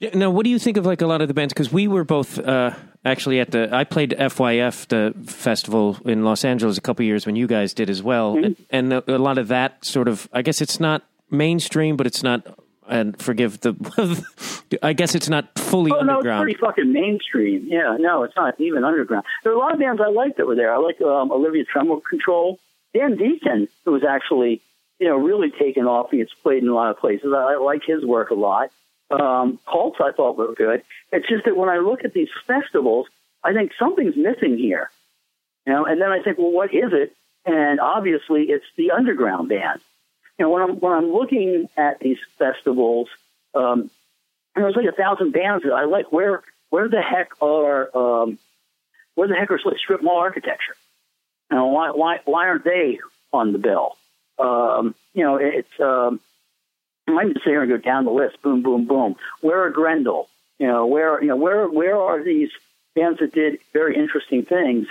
[0.00, 1.52] yeah, now, what do you think of like a lot of the bands?
[1.52, 3.68] Because we were both uh, actually at the.
[3.70, 7.90] I played FYF, the festival in Los Angeles, a couple years when you guys did
[7.90, 8.62] as well, mm-hmm.
[8.70, 10.26] and, and a lot of that sort of.
[10.32, 12.46] I guess it's not mainstream, but it's not.
[12.88, 13.74] And forgive the.
[14.82, 16.24] I guess it's not fully oh, underground.
[16.24, 17.66] No, it's pretty fucking mainstream.
[17.68, 19.26] Yeah, no, it's not even underground.
[19.44, 20.72] There are a lot of bands I liked that were there.
[20.72, 22.58] I like um, Olivia Tremor Control.
[22.94, 24.62] Dan Deacon, who was actually,
[24.98, 26.10] you know, really taken off.
[26.10, 27.32] He's played in a lot of places.
[27.32, 28.70] I, I like his work a lot
[29.10, 30.82] um, cults I thought were good.
[31.12, 33.06] It's just that when I look at these festivals,
[33.42, 34.90] I think something's missing here.
[35.66, 37.14] You know, and then I think, well, what is it?
[37.44, 39.80] And obviously, it's the underground band.
[40.38, 43.08] You know, when I'm when I'm looking at these festivals,
[43.54, 43.90] um,
[44.54, 46.12] and there's like a thousand bands that I like.
[46.12, 48.38] Where where the heck are um,
[49.14, 50.76] where the heck are Stripmall Architecture?
[51.50, 53.00] You know, why why why aren't they
[53.32, 53.96] on the bill?
[54.38, 56.20] Um, you know, it's um,
[57.18, 59.16] I can sit here and go down the list, boom, boom, boom.
[59.40, 60.28] Where are Grendel?
[60.58, 62.50] You know, where you know where where are these
[62.94, 64.86] bands that did very interesting things,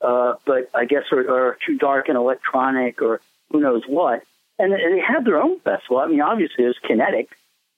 [0.00, 4.22] uh, but I guess are, are too dark and electronic or who knows what.
[4.58, 5.98] And they have their own festival.
[5.98, 7.28] I mean, obviously there's Kinetik,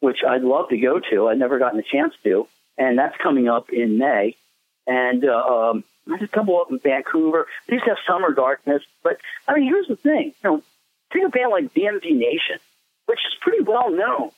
[0.00, 1.29] which I'd love to go to.
[1.29, 2.46] I've never gotten a chance to,
[2.79, 4.37] and that's coming up in May.
[4.87, 7.46] And uh, um, there's a couple up in Vancouver.
[7.68, 10.35] They used to have Summer Darkness, but I mean, here's the thing.
[10.42, 10.62] You know,
[11.12, 12.59] take a band like VNV Nation
[13.11, 14.31] which is pretty well known.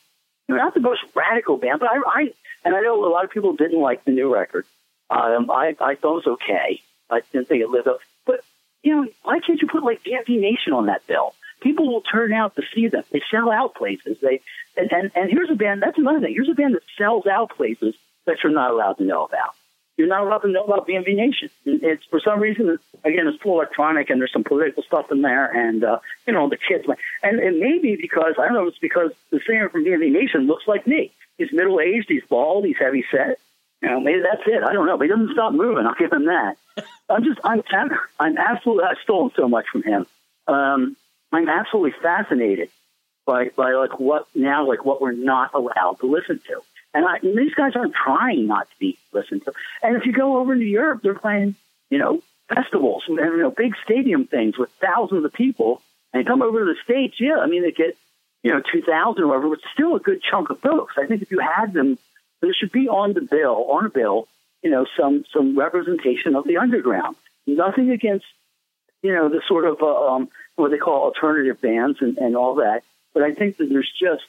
[0.49, 2.33] Not the most radical band, but I, I
[2.65, 4.65] and I know a lot of people didn't like the new record.
[5.11, 6.81] Um, I, I thought it was okay.
[7.11, 7.99] I didn't think it lived up.
[8.25, 8.41] But,
[8.83, 11.35] you know, why can't you put like VNV Nation on that bill?
[11.61, 13.05] People will turn out to see them.
[13.11, 14.19] They sell out places.
[14.21, 14.41] They
[14.77, 16.35] and, and, and here's a band, that's another thing.
[16.35, 19.55] Here's a band that sells out places that you're not allowed to know about
[19.97, 21.51] you're not allowed to know about VNV Nation.
[21.65, 25.47] It's for some reason, again, it's full electronic and there's some political stuff in there,
[25.47, 26.85] and uh, you know the kids.
[27.23, 28.67] And it may be because I don't know.
[28.69, 31.13] It's because the singer from VNV Nation looks like me.
[31.39, 32.07] He's middle aged.
[32.09, 32.65] He's bald.
[32.65, 33.39] He's heavy set.
[33.83, 34.63] You know, maybe that's it.
[34.63, 34.97] I don't know.
[34.97, 35.87] But he doesn't stop moving.
[35.87, 36.57] I'll give him that.
[37.09, 37.63] I'm just, I'm,
[38.19, 40.07] I'm absolutely, I've stolen so much from him.
[40.47, 40.97] Um,
[41.33, 42.71] I'm absolutely fascinated
[43.27, 46.61] by, by like what now, like what we're not allowed to listen to.
[46.95, 49.53] And, I, and these guys aren't trying not to be listened to.
[49.83, 51.55] And if you go over to Europe, they're playing,
[51.91, 52.23] you know,
[52.55, 55.83] festivals and you know big stadium things with thousands of people.
[56.13, 57.97] And come over to the states, yeah, I mean they get
[58.43, 60.95] you know two thousand or whatever, but still a good chunk of folks.
[60.99, 61.99] I think if you had them,
[62.41, 64.29] there should be on the bill on a bill,
[64.63, 67.17] you know, some some representation of the underground.
[67.47, 68.27] Nothing against
[69.03, 72.57] you know the sort of uh, um, what they call alternative bands and, and all
[72.57, 72.83] that,
[73.15, 74.27] but I think that there's just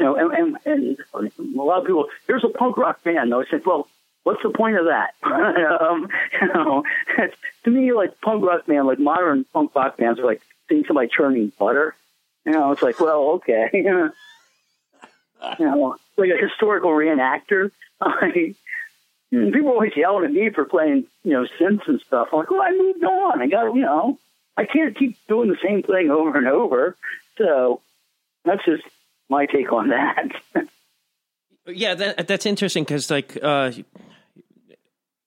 [0.00, 3.34] you know, and, and, and a lot of people, here's a punk rock band.
[3.34, 3.86] I said, well,
[4.22, 5.12] what's the point of that?
[5.22, 6.08] um,
[6.40, 6.84] you know,
[7.64, 11.08] to me, like punk rock band, like modern punk rock bands are like seeing somebody
[11.14, 11.94] churning butter.
[12.46, 13.68] You know, it's like, well, okay.
[13.74, 14.10] you
[15.58, 17.70] know, like a historical reenactor.
[19.30, 22.28] people always yelling at me for playing, you know, synths and stuff.
[22.32, 23.42] I'm like, well, I moved on.
[23.42, 24.18] I got, you know,
[24.56, 26.96] I can't keep doing the same thing over and over.
[27.36, 27.82] So
[28.46, 28.84] that's just
[29.30, 30.30] my take on that.
[31.66, 33.72] yeah, that, that's interesting because like uh,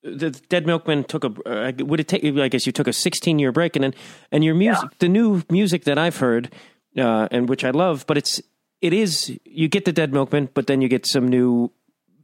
[0.04, 2.24] the Dead Milkmen took a uh, would it take?
[2.24, 3.94] I guess you took a 16 year break, and then
[4.32, 4.98] and your music, yeah.
[5.00, 6.54] the new music that I've heard,
[6.98, 8.42] uh, and which I love, but it's
[8.82, 11.72] it is you get the Dead Milkmen, but then you get some new,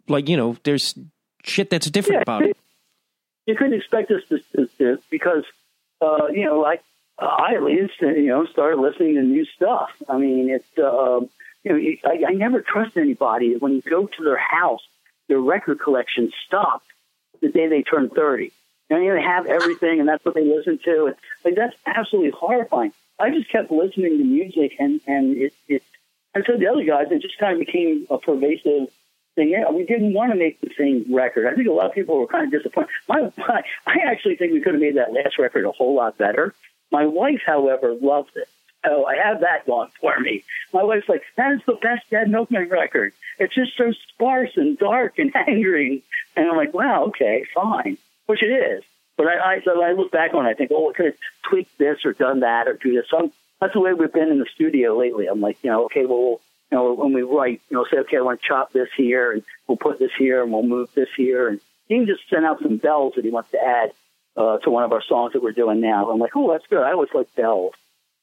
[0.07, 0.93] like you know, there's
[1.43, 2.57] shit that's different yeah, about it.
[3.45, 5.45] You couldn't expect us to, to, to because
[6.01, 6.83] uh, you know, like
[7.17, 9.89] I at least you know started listening to new stuff.
[10.07, 10.77] I mean, it's.
[10.77, 11.21] Uh,
[11.63, 13.55] you know, I, I never trust anybody.
[13.57, 14.81] When you go to their house,
[15.27, 16.85] their record collection stopped
[17.41, 18.51] the day they turn 30.
[18.89, 21.05] And they have everything, and that's what they listen to.
[21.07, 22.91] And like that's absolutely horrifying.
[23.19, 25.83] I just kept listening to music, and and it it
[26.33, 28.87] and so the other guys, it just kind of became a pervasive
[29.35, 29.49] thing.
[29.49, 31.45] Yeah, we didn't want to make the same record.
[31.45, 32.89] I think a lot of people were kind of disappointed.
[33.07, 36.17] My, my I actually think we could have made that last record a whole lot
[36.17, 36.55] better.
[36.91, 38.47] My wife, however, loved it.
[38.85, 40.43] Oh, I have that going for me.
[40.73, 43.13] My wife's like, that is the best Dead Milkmen record.
[43.37, 46.03] It's just so sparse and dark and angry.
[46.35, 48.83] And I'm like, wow, okay, fine, which it is.
[49.17, 51.17] But I, I so I look back on it, I think, oh, I could have
[51.49, 53.05] tweaked this or done that or do this.
[53.09, 55.27] So that's the way we've been in the studio lately.
[55.27, 56.39] I'm like, you know, okay, well,
[56.71, 59.33] you know, when we write, you know, say, okay, I want to chop this here,
[59.33, 62.61] and we'll put this here, and we'll move this here, and he just send out
[62.61, 63.91] some bells that he wants to add
[64.37, 66.09] uh, to one of our songs that we're doing now.
[66.09, 66.81] I'm like, oh, that's good.
[66.81, 67.73] I always like bells.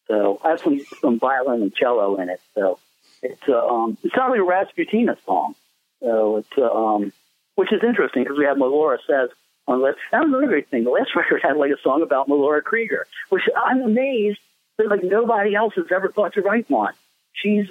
[0.08, 2.40] So I have some some violin and cello in it.
[2.54, 2.78] So
[3.22, 5.54] it's um it's not really a Rasputina song.
[6.00, 7.12] So it's uh, um
[7.54, 9.30] which is interesting because we have Melora says
[9.66, 9.98] on the last.
[10.12, 10.84] That was another great thing.
[10.84, 14.38] The last record had like a song about Melora Creager, which I'm amazed
[14.78, 16.94] that like nobody else has ever thought to write one.
[17.32, 17.66] She's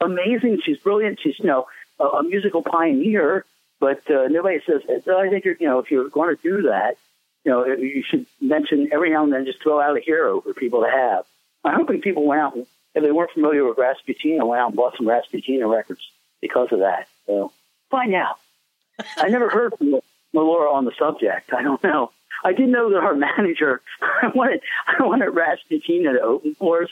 [0.00, 0.60] amazing.
[0.64, 1.20] She's brilliant.
[1.22, 1.66] She's you know
[2.00, 3.44] a, a musical pioneer.
[3.80, 4.82] But uh, nobody says.
[4.88, 6.96] I think you're, you know if you're going to do that,
[7.44, 10.54] you know you should mention every now and then just throw out a hero for
[10.54, 11.26] people to have.
[11.64, 14.96] I'm hoping people went out, if they weren't familiar with Rasputina, went out and bought
[14.96, 16.00] some Rasputina records
[16.40, 17.08] because of that.
[17.26, 17.52] So
[17.90, 18.38] find out.
[19.16, 20.00] I never heard from
[20.34, 21.52] Melora on the subject.
[21.52, 22.12] I don't know.
[22.44, 26.90] I did know that our manager I wanted I wanted Rasputina to open for us,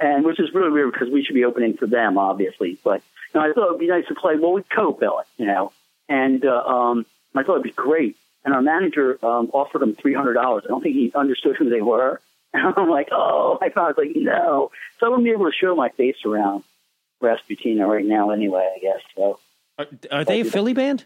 [0.00, 2.78] and which is really weird because we should be opening for them, obviously.
[2.82, 3.02] But
[3.34, 5.72] you know, I thought it'd be nice to play well with co-bill it, you know,
[6.08, 8.16] and uh, um, I thought it'd be great.
[8.44, 10.64] And our manager um, offered them three hundred dollars.
[10.64, 12.20] I don't think he understood who they were.
[12.52, 14.70] And I'm like, oh, I thought I was like, no.
[14.98, 16.64] So I wouldn't be able to show my face around
[17.22, 18.72] Rasputina right now, anyway.
[18.76, 19.38] I guess so.
[19.78, 21.04] Are, are they a Philly band?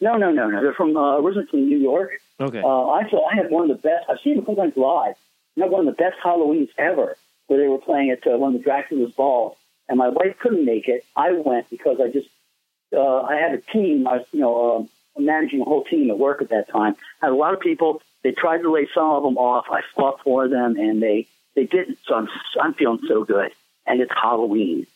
[0.00, 0.60] No, no, no, no.
[0.60, 2.10] They're from uh, originally from New York.
[2.40, 2.60] Okay.
[2.60, 4.06] Uh, I saw I had one of the best.
[4.08, 5.14] I've seen them sometimes live.
[5.56, 7.16] I had one of the best Halloweens ever,
[7.46, 9.56] where they were playing at uh, one of the Dracula's balls,
[9.88, 11.04] and my wife couldn't make it.
[11.14, 12.28] I went because I just
[12.92, 14.08] uh, I had a team.
[14.08, 16.96] I was you know uh, managing a whole team at work at that time.
[17.20, 19.66] I had a lot of people they tried to lay some of them off.
[19.70, 21.98] I fought for them, and they they didn't.
[22.06, 22.28] So I'm
[22.60, 23.52] I'm feeling so good,
[23.86, 24.86] and it's Halloween.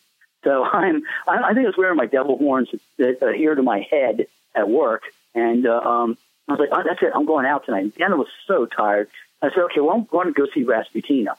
[0.43, 3.85] So I'm I, I think I was wearing my devil horns that adhere to my
[3.89, 5.03] head at work,
[5.35, 6.17] and uh, um,
[6.47, 7.11] I was like, oh, that's it.
[7.13, 7.93] I'm going out tonight.
[7.99, 9.09] And I was so tired.
[9.41, 11.35] I said, okay, well, I'm going to go see Rasputina.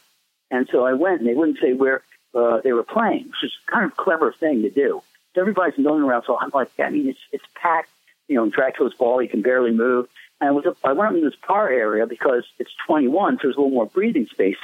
[0.50, 2.02] And so I went, and they wouldn't say where
[2.34, 5.02] uh, they were playing, which is kind of a clever thing to do.
[5.34, 6.24] So everybody's milling around.
[6.26, 7.90] So I'm like, I mean, it's it's packed.
[8.28, 10.08] You know, Dracula's ball, you can barely move.
[10.40, 13.56] And I was I went up in this bar area because it's 21, so there's
[13.56, 14.56] a little more breathing space.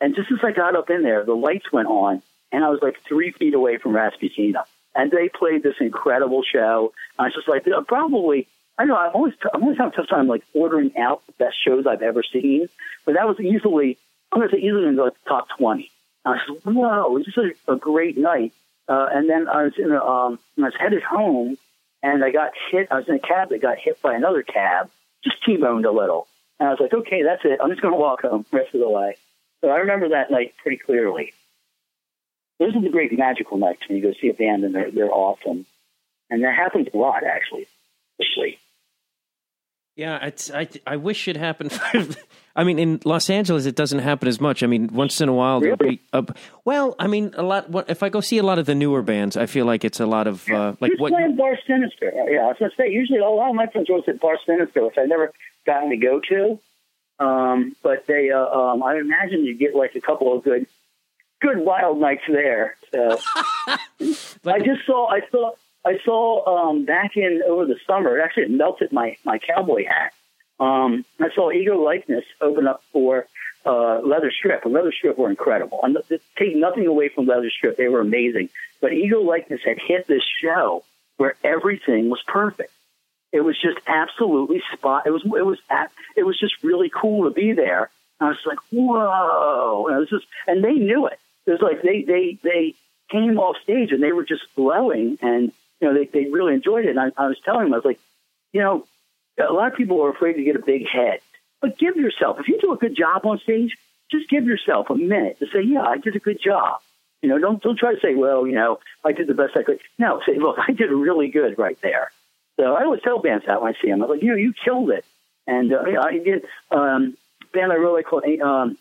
[0.00, 2.22] And just as I got up in there, the lights went on,
[2.52, 4.64] and I was like three feet away from Rasputina.
[4.94, 6.92] And they played this incredible show.
[7.18, 10.08] And I was just like, probably, I know I'm always, I'm always having a tough
[10.08, 12.68] time like ordering out the best shows I've ever seen.
[13.04, 13.98] But that was easily,
[14.32, 15.90] I'm going to say easily in the top 20.
[16.24, 18.52] And I said, whoa, was just a, a great night.
[18.88, 21.56] Uh, and then I was in a, um, I was headed home,
[22.02, 22.88] and I got hit.
[22.90, 24.90] I was in a cab that got hit by another cab
[25.24, 26.26] just T-boned a little.
[26.58, 27.58] And I was like, okay, that's it.
[27.62, 29.16] I'm just going to walk home the rest of the way.
[29.60, 31.32] So I remember that night pretty clearly.
[32.58, 35.12] Those are the great magical nights when you go see a band and they're, they're
[35.12, 35.66] awesome.
[36.28, 37.66] And that happens a lot, actually.
[38.20, 38.58] Especially.
[40.00, 41.78] Yeah, it's, I I wish it happened.
[42.56, 44.62] I mean, in Los Angeles, it doesn't happen as much.
[44.62, 45.76] I mean, once in a while, really?
[46.10, 46.32] there'll be.
[46.32, 46.34] A,
[46.64, 47.68] well, I mean, a lot.
[47.68, 50.00] What, If I go see a lot of the newer bands, I feel like it's
[50.00, 51.12] a lot of uh, like Who's what.
[51.12, 52.10] playing Bar Sinister?
[52.14, 52.88] Yeah, I was to say.
[52.88, 55.34] Usually, a lot of my friends always at Bar Sinister, which I never
[55.66, 56.58] gotten to go to.
[57.22, 60.66] Um, but they, uh, um, I imagine you get like a couple of good,
[61.42, 62.76] good wild nights there.
[62.90, 63.18] So
[64.46, 65.52] I just saw, I saw,
[65.84, 68.20] I saw um, back in over the summer.
[68.20, 70.12] Actually, it melted my my cowboy hat.
[70.58, 73.26] Um, I saw Ego Likeness open up for
[73.64, 74.64] uh, Leæther Strip.
[74.64, 75.80] And Leæther Strip were incredible.
[75.82, 75.96] I'm
[76.38, 78.50] taking nothing away from Leæther Strip; they were amazing.
[78.80, 80.84] But Ego Likeness had hit this show
[81.16, 82.72] where everything was perfect.
[83.32, 85.06] It was just absolutely spot.
[85.06, 87.90] It was it was at, it was just really cool to be there.
[88.18, 89.86] And I was like, whoa!
[89.88, 91.18] And just, and they knew it.
[91.46, 92.74] It was like they they they
[93.10, 96.84] came off stage and they were just glowing, and you know they they really enjoyed
[96.84, 96.90] it.
[96.90, 98.00] And I, I was telling them, I was like,
[98.52, 98.86] you know,
[99.38, 101.20] a lot of people are afraid to get a big head,
[101.60, 103.76] but give yourself, if you do a good job on stage,
[104.10, 106.80] just give yourself a minute to say, yeah, I did a good job.
[107.22, 109.62] You know, don't don't try to say, well, you know, I did the best I
[109.62, 109.80] could.
[109.98, 112.10] No, say, look, I did really good right there.
[112.58, 114.02] So I always tell bands that when I see them.
[114.02, 115.04] I'm like, you know, you killed it.
[115.46, 117.16] And uh, I did um,
[117.52, 118.76] band I really called um,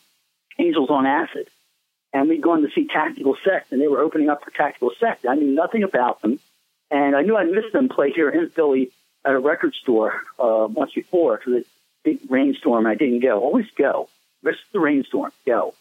[0.57, 1.47] Angels on Acid,
[2.13, 5.25] and we'd gone to see Tactical Sect, and they were opening up for Tactical Sect.
[5.25, 6.39] I knew nothing about them,
[6.91, 8.91] and I knew I'd missed them play here in Philly
[9.25, 11.65] at a record store uh, once before the
[12.03, 12.85] big rainstorm.
[12.85, 13.41] I didn't go.
[13.41, 14.09] Always go.
[14.43, 15.31] Risk the rainstorm.
[15.45, 15.73] Go.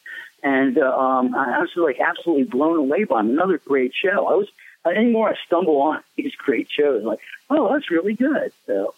[0.43, 3.31] And uh, um, I was like absolutely blown away by them.
[3.31, 4.27] Another great show.
[4.27, 4.49] I was
[4.87, 8.53] anymore I stumble on these great shows, like, oh, that's really good.
[8.67, 8.95] So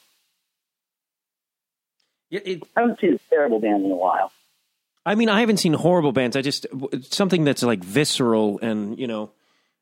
[2.30, 4.32] yeah, it, I haven't seen a terrible band in a while.
[5.04, 6.36] I mean, I haven't seen horrible bands.
[6.36, 6.66] I just
[7.10, 9.30] something that's like visceral and you know,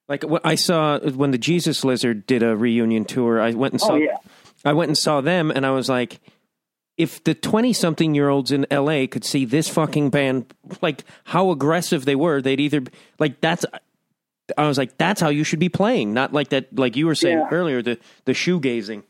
[0.09, 3.41] like I saw when the Jesus Lizard did a reunion tour.
[3.41, 3.93] I went and oh, saw.
[3.95, 4.17] Oh, yeah.
[4.65, 6.21] I went and saw them, and I was like,
[6.97, 9.07] if the twenty-something year olds in L.A.
[9.07, 10.53] could see this fucking band,
[10.83, 12.83] like how aggressive they were, they'd either
[13.19, 13.65] like that's.
[14.57, 17.15] I was like, that's how you should be playing, not like that, like you were
[17.15, 17.49] saying Yeah.
[17.51, 19.03] earlier, the the shoegazing.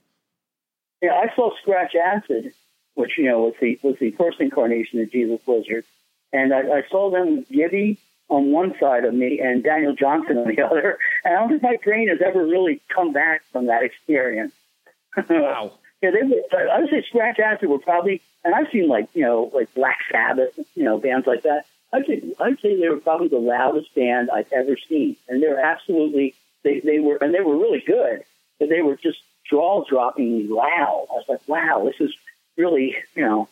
[1.01, 2.53] Yeah, I saw Scratch Acid,
[2.95, 5.85] which you know was the was the first incarnation of Jesus Lizard,
[6.33, 10.39] and I, I saw them with Gibby on one side of me and Daniel Johnston
[10.39, 10.99] on the other.
[11.25, 14.53] And I don't think my brain has ever really come back from that experience.
[15.29, 15.73] Wow.
[16.01, 19.25] Yeah, they were, I would say Scratch Acid were probably, and I've seen like you
[19.25, 21.65] know like Black Sabbath, you know bands like that.
[21.93, 25.49] I'd say I'd say they were probably the loudest band I've ever seen, and they
[25.49, 28.23] were absolutely they they were and they were really good,
[28.61, 29.19] but they were just
[29.51, 31.07] jaw droppingly loud.
[31.11, 32.15] I was like, wow, this is
[32.57, 33.49] really you know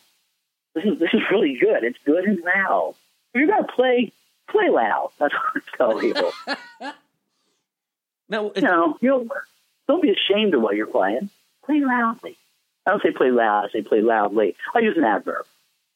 [0.73, 1.83] this is this is really good.
[1.83, 2.95] It's good and loud.
[3.33, 4.11] You're gonna play,
[4.49, 5.11] play loud.
[5.19, 6.31] That's what I tell people.
[8.29, 9.29] Now, you know, you
[9.87, 11.29] don't be ashamed of what you're playing.
[11.65, 12.35] Play loudly.
[12.85, 13.65] I don't say play loud.
[13.65, 14.55] I say play loudly.
[14.75, 15.45] I use an adverb.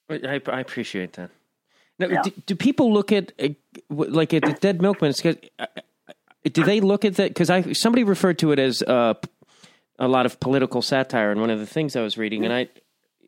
[0.09, 1.29] I, I appreciate that.
[1.99, 2.21] Now, Yeah.
[2.23, 3.49] do, do people look at uh,
[3.89, 5.13] like at the Dead Milkmen?
[5.25, 5.65] uh, uh,
[6.51, 7.29] Do they look at that?
[7.29, 9.13] Because I somebody referred to it as uh,
[9.99, 12.69] a lot of political satire, and one of the things I was reading, and I,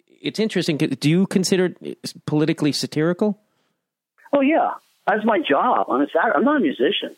[0.07, 0.77] it's interesting.
[0.77, 3.39] Do you consider it politically satirical?
[4.33, 4.71] Oh yeah,
[5.07, 6.35] that's my job on a Saturday.
[6.35, 7.15] I'm not a musician.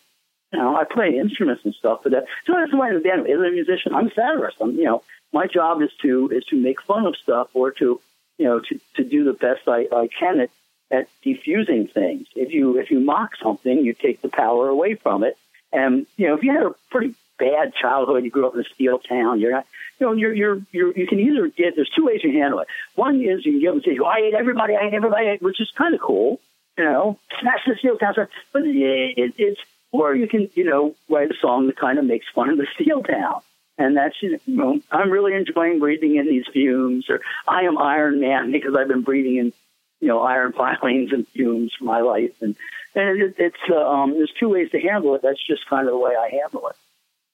[0.52, 3.40] You know, I play instruments and stuff, but that, so that's why the band is
[3.40, 3.94] a musician.
[3.94, 4.58] I'm a satirist.
[4.62, 8.00] I'm, you know, my job is to is to make fun of stuff or to,
[8.38, 10.50] you know, to, to do the best I, I can at,
[10.92, 12.28] at diffusing things.
[12.36, 15.38] If you if you mock something, you take the power away from it.
[15.74, 18.64] And you know, if you had a pretty bad childhood, you grew up in a
[18.76, 19.66] steel town, you're not,
[20.00, 22.68] you know, you're you're you're you can either get there's two ways you handle it.
[22.94, 25.70] One is you can give them say, I hate everybody, I hate everybody, which is
[25.76, 26.40] kind of cool
[26.78, 28.16] you know, smash the steel town.
[28.54, 29.62] But it, it, it's,
[29.92, 32.68] or you can, you know, write a song that kind of makes fun of the
[32.76, 33.42] steel town.
[33.78, 38.22] And that's, you know, I'm really enjoying breathing in these fumes, or I am Iron
[38.22, 39.54] Man because I've been breathing in,
[40.00, 42.32] you know, iron filings and fumes for my life.
[42.42, 42.56] And,
[42.94, 45.22] and it, it's, uh, um, there's two ways to handle it.
[45.22, 46.76] That's just kind of the way I handle it.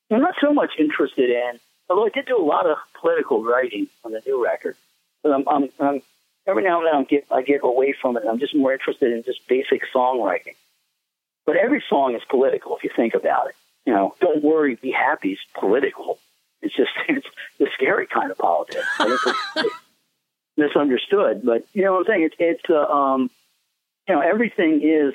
[0.09, 3.87] I'm not so much interested in, although I did do a lot of political writing
[4.03, 4.75] on the new record.
[5.23, 6.01] But I'm, I'm, I'm
[6.47, 8.23] every now and then I get I get away from it.
[8.29, 10.55] I'm just more interested in just basic songwriting.
[11.45, 13.55] But every song is political if you think about it.
[13.85, 16.19] You know, don't worry, be happy is political.
[16.61, 17.27] It's just it's
[17.59, 18.85] the scary kind of politics.
[20.57, 22.23] Misunderstood, but you know what I'm saying.
[22.23, 23.31] It's it's uh, um,
[24.07, 25.13] you know everything is.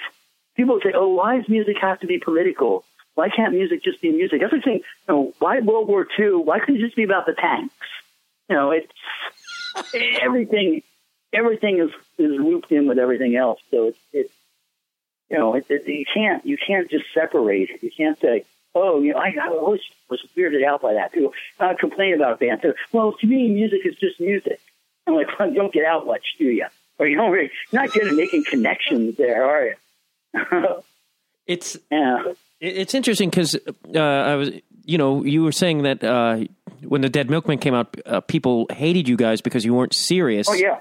[0.56, 2.84] People say, "Oh, why does music have to be political?
[3.14, 4.76] Why can't music just be music?" Everything.
[4.76, 6.36] you know, why World War II?
[6.36, 7.74] Why couldn't it just be about the tanks?
[8.48, 8.90] You know, it's
[10.22, 10.82] everything
[11.36, 13.60] everything is is looped in with everything else.
[13.70, 14.32] So it's it's
[15.30, 17.82] you know it, it, you can't you can't just separate.
[17.82, 21.12] You can't say oh you know I, I always was weirded out by that.
[21.12, 22.60] People uh, complain about a band.
[22.62, 24.60] So, well, to me, music is just music.
[25.06, 26.66] I'm like, well, you don't get out much, do you?
[26.98, 30.82] Or you don't really you're not good at making connections there, are you?
[31.46, 32.32] It's yeah.
[32.60, 33.54] It's interesting because
[33.94, 34.50] uh, I was,
[34.84, 36.44] you know, you were saying that uh,
[36.82, 40.48] when the Dead Milkmen came out, uh, people hated you guys because you weren't serious.
[40.48, 40.80] Oh yeah.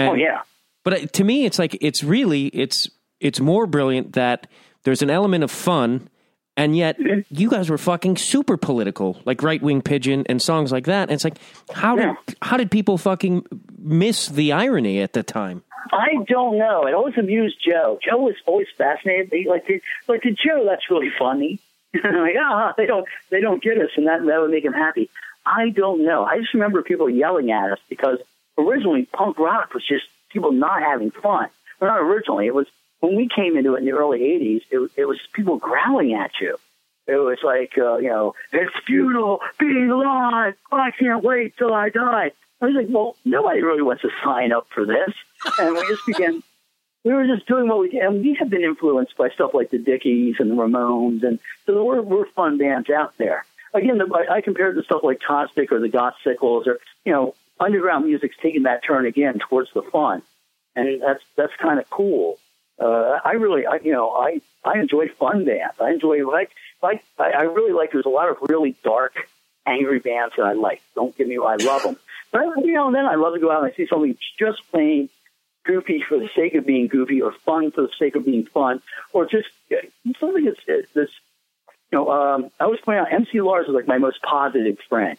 [0.00, 0.40] And- Oh yeah.
[0.84, 2.88] But uh, to me, it's like it's really it's
[3.20, 4.46] it's more brilliant that
[4.84, 6.08] there's an element of fun,
[6.56, 6.96] and yet
[7.28, 11.02] you guys were fucking super political, like Right Wing Pigeon and songs like that.
[11.10, 11.36] And it's like
[11.72, 13.44] how did how did people fucking
[13.78, 15.62] miss the irony at the time?
[15.92, 16.86] I don't know.
[16.86, 17.98] It always amused Joe.
[18.02, 19.30] Joe was always fascinated.
[19.32, 19.66] He, like,
[20.08, 21.58] like to Joe, that's really funny.
[21.94, 25.10] like, ah, they don't, they don't get us, and that that would make him happy.
[25.44, 26.22] I don't know.
[26.24, 28.18] I just remember people yelling at us because
[28.60, 31.48] originally punk rock was just people not having fun.
[31.80, 32.46] Well, not originally.
[32.46, 32.66] It was
[33.00, 34.62] when we came into it in the early '80s.
[34.70, 36.56] It, it was people growling at you.
[37.06, 40.54] It was like, uh, you know, it's futile being alive.
[40.70, 42.30] I can't wait till I die.
[42.60, 45.12] I was like, well, nobody really wants to sign up for this.
[45.58, 46.42] And we just began,
[47.04, 48.02] we were just doing what we can.
[48.02, 51.24] And we have been influenced by stuff like the Dickies and the Ramones.
[51.24, 53.44] And so we're, we're fun bands out there.
[53.72, 56.78] Again, the, I I compare it to stuff like Caustic or the Goth Sickles or,
[57.04, 60.22] you know, underground music's taking that turn again towards the fun.
[60.74, 62.38] And that's, that's kind of cool.
[62.80, 65.74] Uh, I really, I, you know, I, I enjoy fun bands.
[65.80, 66.50] I enjoy like,
[66.82, 69.14] like, I, really like, there's a lot of really dark,
[69.66, 70.80] angry bands that I like.
[70.94, 71.96] Don't get me, wrong, I love them.
[72.32, 74.62] But every you know, then I love to go out and I see something just
[74.70, 75.10] plain
[75.64, 78.80] goofy for the sake of being goofy, or fun for the sake of being fun,
[79.12, 79.48] or just
[80.18, 80.60] something that's,
[80.94, 81.12] that's
[81.92, 82.10] you know.
[82.10, 85.18] Um, I always point out MC Lars is like my most positive friend.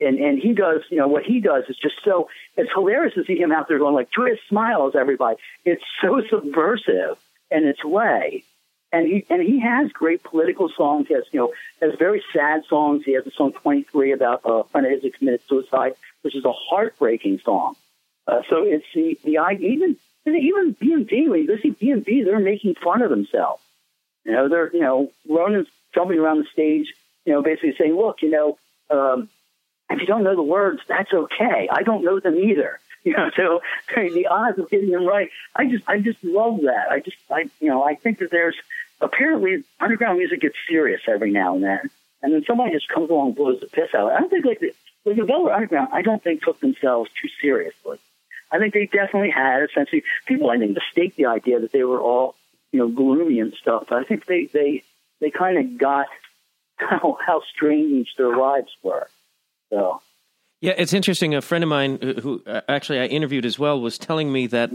[0.00, 3.24] And and he does, you know, what he does is just so it's hilarious to
[3.24, 5.36] see him out there going like joyous smiles, everybody.
[5.64, 7.18] It's so subversive
[7.50, 8.44] in its way
[8.92, 11.08] and he and he has great political songs.
[11.08, 13.04] He has you know has very sad songs.
[13.04, 16.44] He has a song 23 about a friend of his who committed suicide, which is
[16.44, 17.76] a heartbreaking song.
[18.26, 19.96] Uh, so it's the the even
[20.26, 23.62] even VNV when you go see VNV, they're making fun of themselves.
[24.24, 26.92] You know they're you know Ronan's jumping around the stage,
[27.24, 28.58] you know basically saying, look, you know.
[28.90, 29.28] Um,
[29.90, 31.68] if you don't know the words, that's okay.
[31.70, 32.78] I don't know them either.
[33.02, 33.62] You know, so
[33.96, 36.90] the odds of getting them right, I just, I just love that.
[36.90, 38.56] I just, I, you know, I think that there's
[39.00, 41.90] apparently underground music gets serious every now and then,
[42.22, 44.12] and then somebody just comes along and blows the piss out.
[44.12, 44.74] I don't think like the,
[45.06, 45.88] like the Velvet Underground.
[45.92, 47.98] I don't think took themselves too seriously.
[48.52, 50.50] I think they definitely had essentially people.
[50.50, 52.34] I think mistake the idea that they were all
[52.72, 53.84] you know gloomy and stuff.
[53.88, 54.82] But I think they they
[55.20, 56.06] they kind of got
[56.76, 59.08] how how strange their lives were.
[59.70, 60.02] So.
[60.60, 61.34] Yeah, it's interesting.
[61.34, 64.70] A friend of mine who uh, actually I interviewed as well was telling me that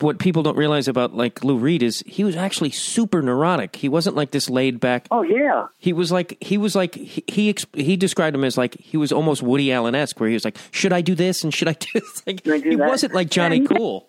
[0.00, 3.76] what people don't realize about like Lou Reed is he was actually super neurotic.
[3.76, 5.06] He wasn't like this laid back.
[5.10, 5.68] Oh yeah.
[5.78, 9.12] He was like he was like he he, he described him as like he was
[9.12, 11.74] almost Woody Allen esque, where he was like, should I do this and should I
[11.74, 12.22] do this?
[12.26, 12.88] Like, do he that?
[12.88, 14.08] wasn't like Johnny and, Cool.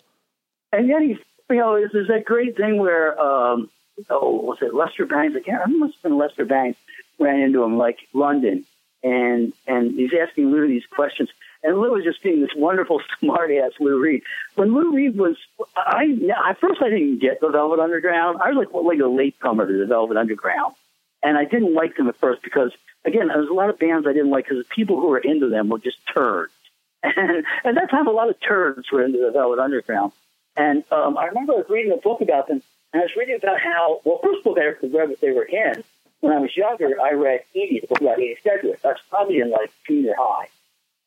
[0.72, 1.18] And yet he,
[1.50, 3.70] you know, there's that great thing where um,
[4.10, 5.34] oh was it Lester Bangs?
[5.36, 5.62] I can't.
[5.62, 6.76] I must have been Lester Bangs
[7.18, 8.64] ran into him like London,
[9.06, 11.30] and and he's asking Lou these questions
[11.66, 14.22] and Lou was just being this wonderful, smart ass Lou Reed.
[14.54, 15.36] When Lou Reed was,
[15.76, 16.04] I
[16.48, 18.38] at first I didn't get the Velvet Underground.
[18.40, 20.74] I was like like a late comer to the Velvet Underground,
[21.22, 22.72] and I didn't like them at first because
[23.04, 25.18] again, there was a lot of bands I didn't like because the people who were
[25.18, 26.52] into them were just turds.
[27.02, 30.12] And at that time, a lot of turds were into the Velvet Underground.
[30.56, 33.36] And um, I remember I was reading a book about them, and I was reading
[33.36, 35.84] about how, well, first book I ever read that they were in,
[36.26, 38.80] when I was younger, I read Edie, the book about Edie Sedgwick.
[38.84, 40.48] I was probably in like junior high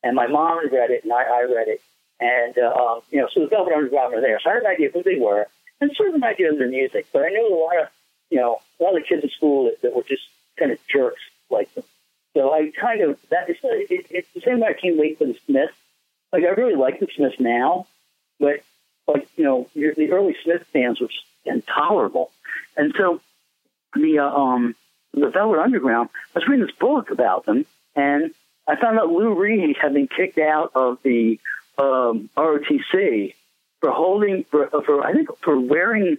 [0.04, 1.82] and my mom read it, and I, I read it,
[2.20, 4.72] and uh, um, you know, so the Velvet Underground were there, so I had an
[4.72, 5.48] idea of who they were,
[5.82, 7.90] and sort of an idea of their music, but I knew a lot of,
[8.30, 10.24] you know, a lot of kids at school that, that were just
[10.58, 11.84] kind of jerks like them.
[12.36, 15.26] So I kind of that it's, it, it's the same way I came late for
[15.26, 15.74] the Smiths.
[16.32, 17.88] Like I really like the Smiths now,
[18.40, 18.62] but
[19.08, 21.10] like you know, the early Smith fans were
[21.46, 22.32] intolerable,
[22.78, 23.20] and so
[23.96, 24.76] the uh, um
[25.14, 26.10] the Velvet Underground.
[26.36, 28.32] I was reading this book about them, and
[28.68, 31.40] I found out Lou Reed had been kicked out of the
[31.78, 33.34] um, ROTC
[33.80, 36.18] for holding for, for I think for wearing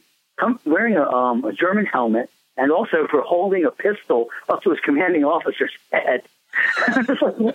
[0.65, 4.81] wearing a, um, a German helmet and also for holding a pistol up to his
[4.81, 6.23] commanding officer's head.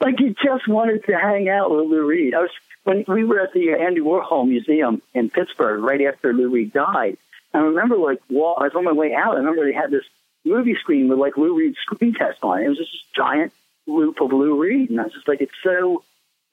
[0.00, 2.34] like he just wanted to hang out with Lou Reed.
[2.34, 2.50] I was
[2.84, 7.16] when we were at the Andy Warhol Museum in Pittsburgh right after Lou Reed died.
[7.56, 9.34] I remember like I was on my way out.
[9.34, 10.04] I remember they had this
[10.44, 12.66] movie screen with like Lou Reed's screen test on it.
[12.66, 13.52] It was just this giant
[13.86, 16.04] loop of Lou Reed, and I was just like, it's so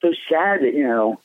[0.02, 1.20] so sad that you know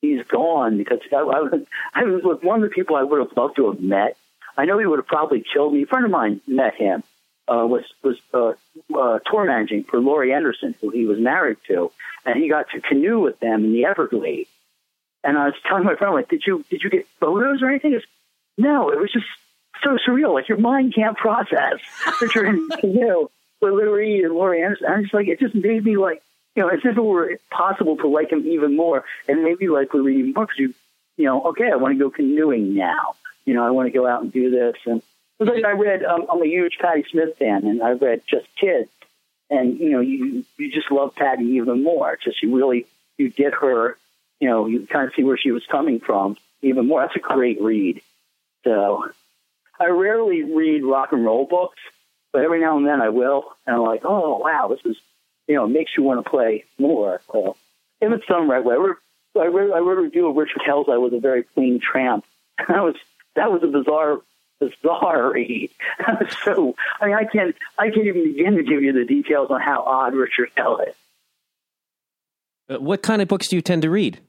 [0.00, 1.60] he's gone because I, I was
[1.94, 4.16] I was one of the people I would have loved to have met.
[4.56, 5.82] I know he would have probably killed me.
[5.82, 7.02] A friend of mine met him.
[7.48, 8.54] Uh, was was uh,
[8.98, 11.92] uh, tour managing for Laurie Anderson, who he was married to,
[12.24, 14.50] and he got to canoe with them in the Everglades.
[15.22, 17.92] And I was telling my friend, like, did you did you get photos or anything?
[17.92, 18.02] Goes,
[18.58, 19.26] no, it was just
[19.82, 20.34] so surreal.
[20.34, 21.80] Like your mind can't process
[22.20, 23.28] that you're in canoe
[23.60, 24.86] with Lou and Laurie Anderson.
[24.88, 26.22] I'm just like, it just made me like,
[26.54, 29.92] you know, as if it were possible to like him even more, and maybe like
[29.92, 30.74] Lou Reed even more because you,
[31.16, 33.14] you know, okay, I want to go canoeing now.
[33.44, 34.76] You know, I want to go out and do this.
[34.86, 35.02] And
[35.38, 38.90] like I read, um, I'm a huge Patti Smith fan, and I read Just Kids,
[39.50, 42.18] and you know, you you just love Patti even more.
[42.22, 42.86] Just you really
[43.18, 43.96] you get her,
[44.40, 47.02] you know, you kind of see where she was coming from even more.
[47.02, 48.00] That's a great read.
[48.66, 49.04] So
[49.78, 51.78] I rarely read rock and roll books,
[52.32, 54.96] but every now and then I will, and I'm like, oh wow, this is,
[55.46, 57.20] you know, makes you want to play more.
[57.30, 57.56] So
[58.00, 58.96] if it's done right way, I read,
[59.36, 62.24] I read, I read a review of Richard Hell's I was a very clean tramp.
[62.68, 62.96] That was
[63.36, 64.22] that was a bizarre
[64.58, 65.70] bizarre read.
[66.42, 69.60] so I mean, I can't I can't even begin to give you the details on
[69.60, 70.94] how odd Richard Hell is.
[72.68, 74.20] Uh, what kind of books do you tend to read?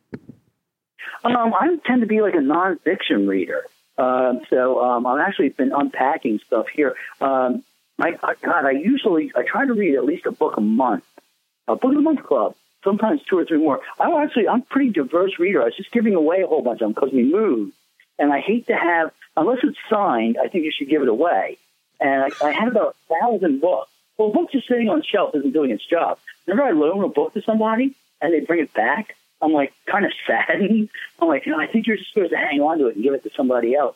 [1.24, 3.64] Um, I tend to be like a nonfiction reader.
[3.98, 6.95] Um, so um, I've actually been unpacking stuff here.
[7.20, 7.64] Um,
[7.98, 11.04] my God, I usually I try to read at least a book a month,
[11.68, 12.56] a book a month club.
[12.84, 13.82] Sometimes two or three more.
[14.00, 15.62] I actually I'm a pretty diverse reader.
[15.62, 17.74] I was just giving away a whole bunch of them because we moved,
[18.20, 20.38] and I hate to have unless it's signed.
[20.38, 21.58] I think you should give it away.
[22.00, 25.04] And I, I had about a thousand books, Well, a book just sitting on the
[25.04, 26.20] shelf isn't doing its job.
[26.45, 30.06] Whenever I loan a book to somebody and they bring it back, I'm like kind
[30.06, 30.90] of saddened.
[31.20, 33.04] I'm like, you know, I think you're just supposed to hang on to it and
[33.04, 33.96] give it to somebody else.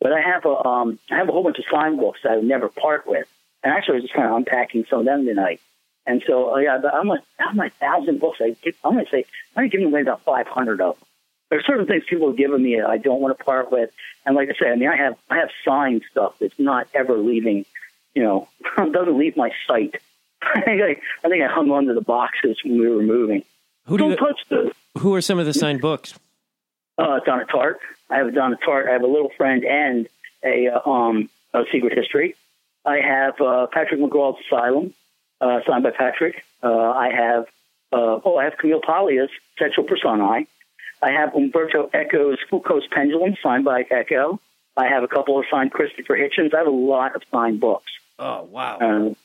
[0.00, 2.36] But I have a um, I have a whole bunch of signed books that I
[2.36, 3.26] would never part with.
[3.62, 5.60] And actually, I was just kind of unpacking some of them tonight.
[6.06, 8.38] And so, uh, yeah, I'm like, I'm like thousand books.
[8.40, 9.24] I give, I'm going to say,
[9.54, 11.08] I'm going to giving away about 500 of them.
[11.50, 13.90] There's certain things people have given me that I don't want to part with.
[14.24, 17.18] And like I said, I mean, I have I have signed stuff that's not ever
[17.18, 17.66] leaving,
[18.14, 19.96] you know, doesn't leave my sight.
[20.42, 23.44] I think I, I think I hung onto the boxes when we were moving.
[23.86, 26.14] Who do Don't you, touch the who are some of the signed books?
[26.98, 27.76] uh, Donna Tartt.
[28.10, 28.88] I have a Donna Tartt.
[28.88, 30.08] I have a little friend and
[30.44, 32.34] a uh, um a secret history.
[32.84, 34.92] I have uh, Patrick McGrath's Asylum,
[35.40, 36.44] uh, signed by Patrick.
[36.62, 37.46] Uh, I have
[37.92, 40.46] uh, oh, I have Camille Paglia's Sexual Personae.
[41.02, 44.40] I have Umberto Eco's Foucault's Pendulum, signed by Eco.
[44.76, 46.54] I have a couple of signed Christopher Hitchens.
[46.54, 47.90] I have a lot of signed books.
[48.18, 48.78] Oh wow!
[48.80, 49.16] Um,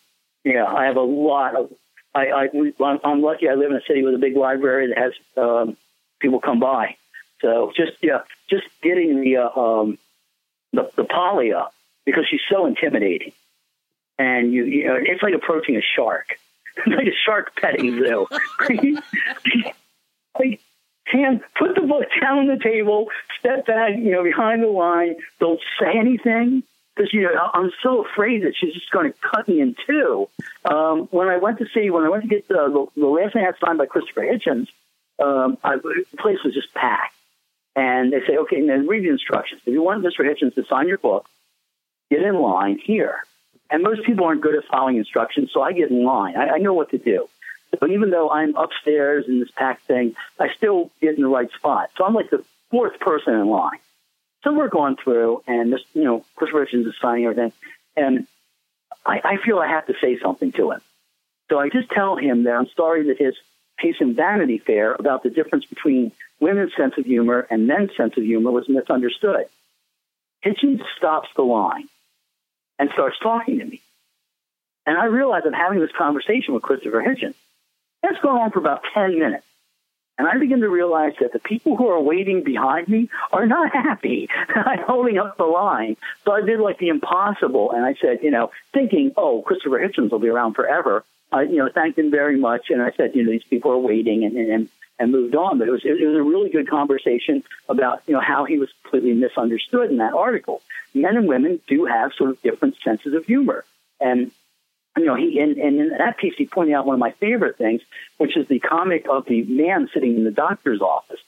[0.44, 1.72] yeah, I have a lot of.
[2.16, 3.48] I, I I'm- I'm lucky.
[3.50, 5.78] I live in a city with a big library that has um,
[6.20, 6.96] people come by.
[7.42, 9.98] So just yeah, just getting the uh, um,
[10.74, 11.04] the the
[11.56, 11.74] up
[12.06, 13.32] because she's so intimidating,
[14.18, 16.40] and you you know it's like approaching a shark,
[16.78, 18.28] It's like a shark petting zoo.
[20.40, 20.60] like,
[21.06, 23.08] hand, put the book down on the table,
[23.40, 25.16] step back, you know, behind the line.
[25.40, 26.64] Don't say anything
[26.98, 30.30] because you know I'm so afraid that she's just going to cut me in two.
[30.66, 33.44] Um, when I went to see, when I went to get the, the, last thing
[33.44, 34.68] I had signed by Christopher Hitchens,
[35.24, 37.16] um, I, the place was just packed.
[37.76, 39.62] And they say, okay, now read the instructions.
[39.66, 40.22] If you want Mr.
[40.22, 41.28] Hitchens to sign your book,
[42.10, 43.24] get in line here.
[43.70, 46.36] And most people aren't good at following instructions, so I get in line.
[46.36, 47.30] I, I know what to do.
[47.80, 51.52] So even though I'm upstairs in this packed thing, I still get in the right
[51.52, 51.92] spot.
[51.98, 53.78] So I'm like the fourth person in line.
[54.48, 57.52] So we're going through, and this, you know, Christopher Hitchens is signing everything,
[57.98, 58.26] and
[59.06, 60.80] I, I feel I have to say something to him.
[61.50, 63.36] So I just tell him that I'm sorry that his
[63.78, 68.16] piece in Vanity Fair about the difference between women's sense of humor and men's sense
[68.16, 69.48] of humor was misunderstood.
[70.46, 71.90] Hitchens stops the line
[72.80, 73.82] and starts talking to me.
[74.86, 77.36] And I realize I'm having this conversation with Christopher Hitchens.
[78.02, 79.46] That's going on for about 10 minutes.
[80.18, 83.72] And I begin to realize that the people who are waiting behind me are not
[83.72, 85.96] happy I'm holding up the line.
[86.26, 87.72] So I did like the impossible.
[87.72, 91.04] And I said, you know, thinking, oh, Christopher Hitchens will be around forever.
[91.32, 92.70] I, you know, thanked him very much.
[92.70, 95.60] And I said, you know, these people are waiting and, and, and moved on.
[95.60, 98.70] But it was, it was a really good conversation about, you know, how he was
[98.82, 100.62] completely misunderstood in that article.
[100.94, 103.66] Men and women do have sort of different senses of humor.
[104.00, 104.32] And
[104.98, 107.58] you know, he and, and in that piece he pointed out one of my favorite
[107.58, 107.82] things,
[108.18, 111.20] which is the comic of the man sitting in the doctor's office,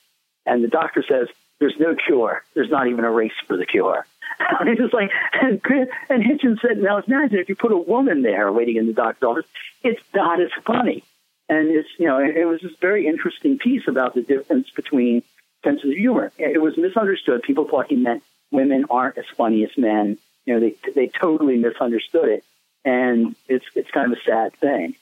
[0.45, 1.27] and the doctor says,
[1.59, 2.43] "There's no cure.
[2.53, 4.05] There's not even a race for the cure."
[4.59, 5.61] And it's just like, and,
[6.07, 9.27] and Hitchens said, "Now imagine if you put a woman there waiting in the doctor's
[9.27, 9.45] office,
[9.83, 11.03] it's not as funny."
[11.49, 15.23] And it's you know, it, it was this very interesting piece about the difference between
[15.63, 16.31] senses of humor.
[16.37, 17.43] It was misunderstood.
[17.43, 20.17] People thought he meant women aren't as funny as men.
[20.45, 22.43] You know, they they totally misunderstood it
[22.85, 24.95] and it's it's kind of a sad thing.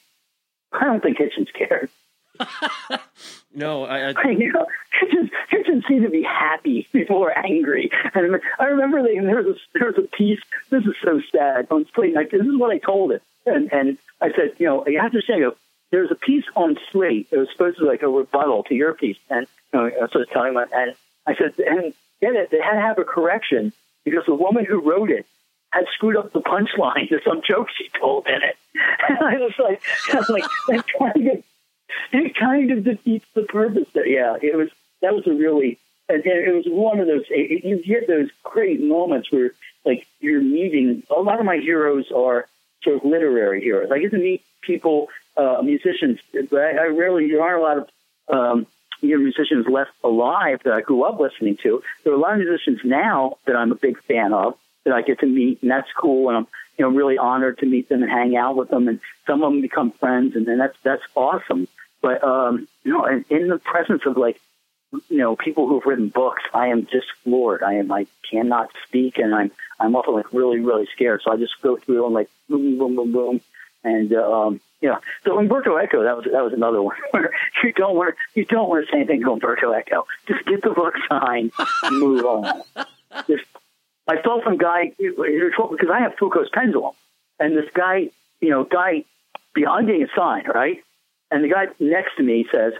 [0.72, 1.90] I don't think Hitchens cared.
[3.54, 4.66] No, I, I you know,
[5.02, 7.90] Hitchens, Hitchens seemed to be happy before angry.
[8.14, 10.40] And I remember they, there was a, there was a piece.
[10.70, 12.14] This is so sad on Slate.
[12.14, 15.12] Like, this is what I told it, and and I said, you know, you have
[15.12, 15.42] to say,
[15.90, 17.28] there's a piece on Slate.
[17.30, 20.02] It was supposed to be like a rebuttal to your piece, and you know, I
[20.02, 20.94] was sort of telling them, and
[21.26, 23.72] I said, and get it, they had to have a correction
[24.04, 25.26] because the woman who wrote it
[25.70, 28.56] had screwed up the punchline to some joke she told in it.
[29.08, 31.44] And I was like, I was like, that kind of,
[32.12, 33.88] it kind of defeats the purpose.
[33.92, 34.06] There.
[34.06, 34.68] Yeah, it was.
[35.02, 35.78] That was a really.
[36.08, 37.24] and It was one of those.
[37.30, 39.52] You get those great moments where,
[39.84, 41.02] like, you're meeting.
[41.14, 42.46] A lot of my heroes are
[42.82, 43.90] sort of literary heroes.
[43.90, 47.28] I get to meet people, uh, musicians, but I, I rarely.
[47.28, 47.88] There aren't a lot of.
[48.28, 48.66] Um,
[49.00, 51.82] you know, musicians left alive that I grew up listening to.
[52.02, 54.58] There are a lot of musicians now that I'm a big fan of
[54.88, 56.28] that I get to meet, and that's cool.
[56.28, 58.88] And I'm, you know, really honored to meet them and hang out with them.
[58.88, 61.68] And some of them become friends, and then that's that's awesome.
[62.00, 64.40] But um, you know, in, in the presence of like,
[65.08, 67.62] you know, people who've written books, I am just floored.
[67.62, 71.22] I am I cannot speak, and I'm I'm often like really really scared.
[71.24, 73.40] So I just go through and like boom boom boom boom,
[73.84, 77.32] and um, you know, so Umberto Eco, that was that was another one where
[77.64, 80.06] you don't want you don't want to say anything to Umberto Eco.
[80.26, 82.62] Just get the book signed, and move on.
[83.26, 83.44] Just
[84.08, 86.94] I saw some guy because I have Foucault's pendulum,
[87.38, 89.04] and this guy, you know, guy,
[89.56, 90.82] I'm getting a sign, right?
[91.30, 92.72] And the guy next to me says,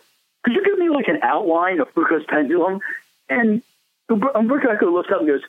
[0.43, 2.81] "Could you give me like an outline of Foucault's pendulum?"
[3.29, 3.63] And
[4.09, 5.43] Umberto Eco looks up and goes,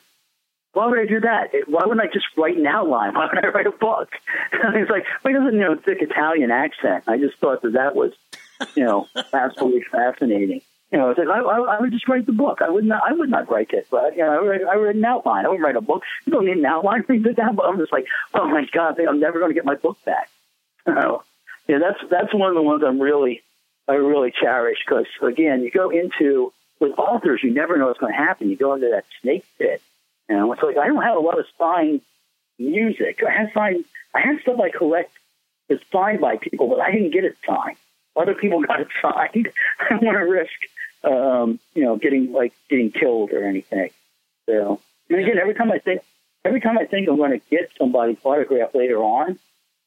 [0.74, 1.52] why would I do that?
[1.68, 3.14] Why wouldn't I just write an outline?
[3.16, 4.10] Why would I write a book?
[4.52, 7.06] And he's like, well, he doesn't you know thick Italian accent.
[7.08, 8.12] I just thought that that was,
[8.76, 10.62] you know, absolutely fascinating.
[10.92, 12.60] You know, it's like I, I, I would just write the book.
[12.62, 13.04] I would not.
[13.08, 15.46] I would not write it, but you know, I would, I would write an outline.
[15.46, 16.02] I would write a book.
[16.26, 17.56] You don't need an outline that down.
[17.56, 20.30] But I'm just like, oh my god, I'm never going to get my book back.
[20.88, 21.24] You know,
[21.68, 23.44] yeah, that's that's one of the ones I'm really,
[23.88, 28.14] I really cherish because again, you go into with authors, you never know what's going
[28.14, 28.50] to happen.
[28.50, 29.84] You go into that snake pit,
[30.28, 30.52] you know.
[30.54, 32.02] It's like I don't have a lot of signed
[32.58, 33.22] music.
[33.28, 33.86] I have signed.
[34.16, 35.12] I have stuff I collect
[35.68, 37.78] that's signed by people, but I didn't get it signed.
[38.16, 39.50] Other people got it signed.
[39.80, 40.52] I don't want to risk
[41.04, 43.92] um, you know, getting like getting killed or anything.
[44.48, 46.02] So, and again, every time I think,
[46.44, 49.40] every time I think I'm going to get somebody's autograph later on,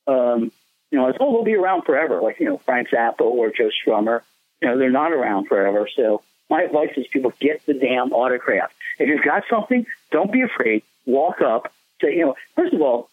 [0.07, 0.53] um,
[0.91, 3.71] you know, it's oh they'll be around forever, like you know Frank Zappa or Joe
[3.85, 4.23] Strummer.
[4.61, 5.89] You know, they're not around forever.
[5.97, 8.71] So my advice is people get the damn autograph.
[8.99, 10.83] If you've got something, don't be afraid.
[11.07, 11.73] Walk up.
[12.01, 13.09] Say, you know, first of all,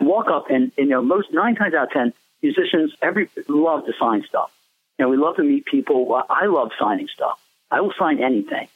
[0.00, 2.12] walk up and you know most nine times out of ten
[2.42, 4.50] musicians every love to sign stuff.
[4.98, 6.22] You know, we love to meet people.
[6.28, 7.40] I love signing stuff.
[7.70, 8.68] I will sign anything.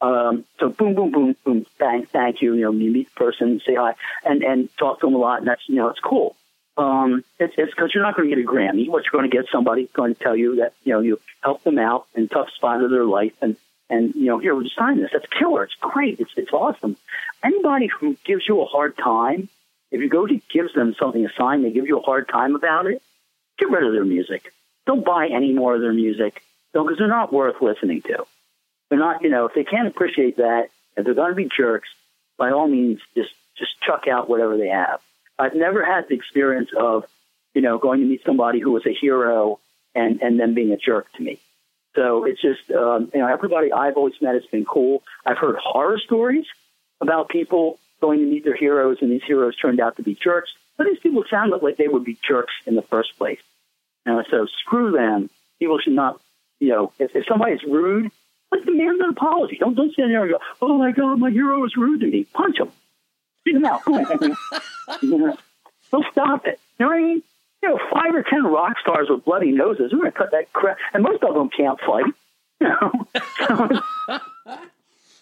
[0.00, 2.54] Um, so boom, boom, boom, boom, bang, thank you.
[2.54, 5.38] You know, you meet the person, say hi, and and talk to them a lot,
[5.38, 6.36] and that's you know, it's cool.
[6.76, 8.88] Um, it's it's because you're not going to get a Grammy.
[8.88, 11.62] What you're going to get somebody going to tell you that you know you help
[11.62, 13.56] them out in tough spot of their life, and
[13.88, 15.10] and you know here we'll just sign this.
[15.12, 15.64] That's killer.
[15.64, 16.20] It's great.
[16.20, 16.98] It's it's awesome.
[17.42, 19.48] Anybody who gives you a hard time,
[19.90, 22.54] if you go to gives them something to sign, they give you a hard time
[22.54, 23.02] about it.
[23.58, 24.52] Get rid of their music
[24.86, 28.24] don't buy any more of their music because they're not worth listening to.
[28.88, 31.88] They're not, you know, if they can't appreciate that, if they're going to be jerks,
[32.38, 35.00] by all means, just just chuck out whatever they have.
[35.38, 37.04] I've never had the experience of,
[37.54, 39.58] you know, going to meet somebody who was a hero
[39.94, 41.40] and and then being a jerk to me.
[41.94, 45.02] So it's just, um, you know, everybody I've always met has been cool.
[45.24, 46.44] I've heard horror stories
[47.00, 50.50] about people going to meet their heroes, and these heroes turned out to be jerks.
[50.76, 53.40] But these people sounded like they would be jerks in the first place.
[54.06, 55.28] Uh, so screw them.
[55.58, 56.20] People should not,
[56.60, 58.10] you know, if, if somebody's rude,
[58.52, 59.56] let demand an apology.
[59.58, 62.24] Don't don't stand there and go, oh my god, my hero was rude to me.
[62.32, 62.70] Punch him,
[63.44, 63.80] beat him out.
[65.02, 65.36] you know,
[65.90, 66.60] don't stop it.
[66.78, 67.22] You know what I mean?
[67.62, 69.92] You know, five or ten rock stars with bloody noses.
[69.92, 72.04] We're gonna cut that crap, and most of them can't fight.
[72.58, 72.90] You know.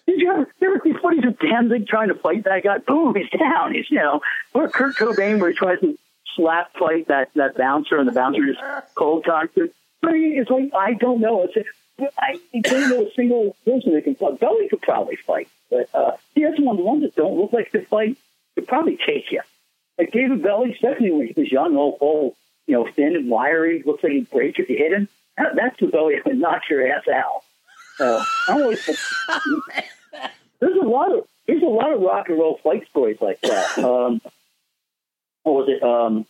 [0.07, 2.79] Did you ever, you ever see footage of Danzig trying to fight that guy?
[2.79, 3.75] Boom, he's down.
[3.75, 4.21] He's, you know,
[4.53, 5.99] or Kurt Cobain where he tries to
[6.35, 8.61] slap fight that that bouncer, and the bouncer just
[8.95, 9.75] cold cocked it.
[10.03, 11.49] I mean, it's like I don't know.
[11.49, 11.69] It's
[12.19, 14.41] I don't know a single person that can fight.
[14.41, 17.53] Belly could probably fight, but uh, see, that's one of the ones that don't look
[17.53, 18.17] like they fight.
[18.55, 19.41] Could probably take you.
[19.99, 23.83] Like David Belly, especially when he was young, all, all you know, thin and wiry,
[23.85, 25.09] looks like he'd break if you hit him.
[25.37, 27.43] That, that's the Belly that would knock your ass out.
[27.97, 28.85] So I'm always.
[30.61, 33.79] there's a lot of there's a lot of rock and roll fight stories like that.
[33.79, 34.21] Um,
[35.45, 35.83] what was it?
[35.83, 36.27] Um,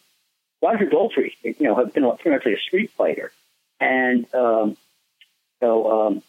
[0.63, 3.33] Roger Daltrey, you know, had been pretty much like a street fighter,
[3.81, 4.77] and um,
[5.61, 6.23] so um,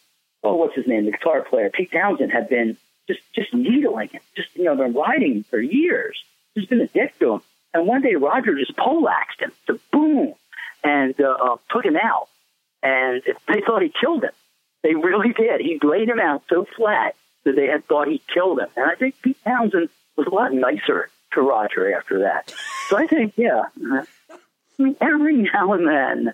[0.43, 1.05] oh, what's his name?
[1.05, 2.77] The guitar player, Pete Townshend, had been
[3.07, 6.23] just just needling him, just you know, been riding for years.
[6.55, 7.41] Just been a dick to him,
[7.73, 10.33] and one day Roger just poleaxed him, to boom,
[10.83, 12.27] and uh, uh, took him out,
[12.81, 14.31] and they thought he killed him.
[14.83, 15.59] They really did.
[15.59, 18.95] He laid him out so flat that they had thought he killed him, and I
[18.95, 22.53] think Pete Townshend was a lot nicer to Roger after that.
[22.89, 24.03] So I think, yeah, I
[24.77, 26.33] mean, every now and then,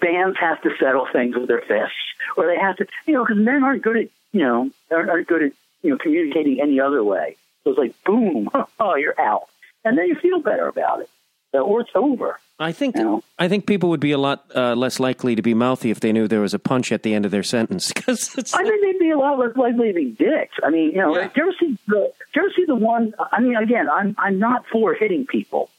[0.00, 1.94] bands have to settle things with their fists,
[2.36, 5.28] or they have to, you know, because men aren't good at, you know, aren't, aren't
[5.28, 7.36] good at, you know, communicating any other way.
[7.64, 8.48] So it's like, boom,
[8.80, 9.48] oh, you're out,
[9.84, 11.10] and then you feel better about it,
[11.52, 12.38] or it's over.
[12.58, 13.22] I think you know?
[13.38, 16.12] I think people would be a lot uh, less likely to be mouthy if they
[16.12, 17.92] knew there was a punch at the end of their sentence.
[18.06, 20.56] Because I think they'd be a lot less likely to be dicks.
[20.62, 21.28] I mean, you know, yeah.
[21.28, 22.12] do you ever see the?
[22.32, 23.14] Do you ever see the one?
[23.32, 25.70] I mean, again, I'm I'm not for hitting people,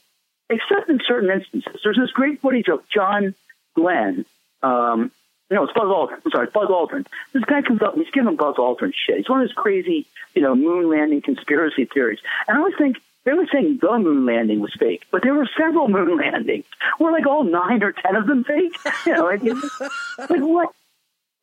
[0.50, 1.80] except in certain instances.
[1.82, 3.34] There's this great footage of John
[3.74, 4.24] Glenn.
[4.62, 5.10] Um,
[5.50, 6.20] you know, it's Buzz Aldrin.
[6.24, 7.06] I'm sorry, Buzz Aldrin.
[7.32, 9.16] This guy comes up and he's giving Buzz Aldrin shit.
[9.16, 12.18] He's one of those crazy, you know, moon landing conspiracy theories.
[12.46, 12.98] And I always think
[13.28, 16.64] they were saying the moon landing was fake, but there were several moon landings.
[16.98, 18.74] Were like all nine or ten of them fake?
[19.06, 20.70] You know, like, like what?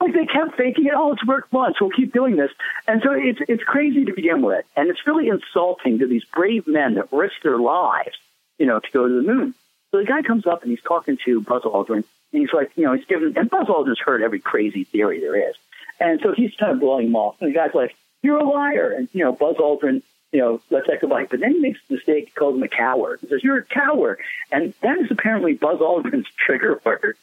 [0.01, 0.93] Like they kept faking it.
[0.95, 1.79] Oh, it's worked once.
[1.79, 2.51] We'll keep doing this.
[2.87, 6.67] And so it's it's crazy to begin with, and it's really insulting to these brave
[6.67, 8.17] men that risk their lives,
[8.57, 9.53] you know, to go to the moon.
[9.91, 12.83] So the guy comes up and he's talking to Buzz Aldrin, and he's like, you
[12.83, 15.55] know, he's giving, and Buzz Aldrin's heard every crazy theory there is,
[15.99, 17.35] and so he's kind of blowing him off.
[17.39, 20.01] And the guy's like, "You're a liar," and you know, Buzz Aldrin
[20.31, 21.29] you know, let's take a bite.
[21.29, 23.19] But then he makes the mistake, calls him a coward.
[23.21, 24.19] He says, You're a coward.
[24.51, 27.15] And that is apparently Buzz Aldrin's trigger word.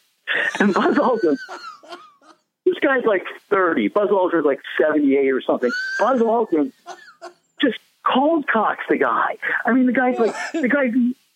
[0.59, 1.37] And Buzz Aldrin,
[2.65, 3.89] this guy's like 30.
[3.89, 5.71] Buzz Aldrin's like 78 or something.
[5.99, 6.73] Buzz Aldrin
[7.61, 9.37] just cold cocks the guy.
[9.65, 10.91] I mean, the guy's like the guy.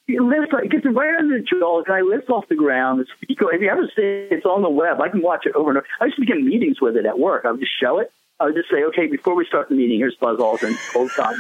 [0.07, 1.83] He lifts, like, gets right under the jaw.
[1.83, 3.05] The guy lifts off the ground.
[3.23, 5.01] If you ever see it, it's on the web.
[5.01, 5.87] I can watch it over and over.
[6.01, 7.45] I used to begin meetings with it at work.
[7.45, 8.13] I would just show it.
[8.39, 11.35] I would just say, okay, before we start the meeting, here's Buzz Aldrin, cold cock.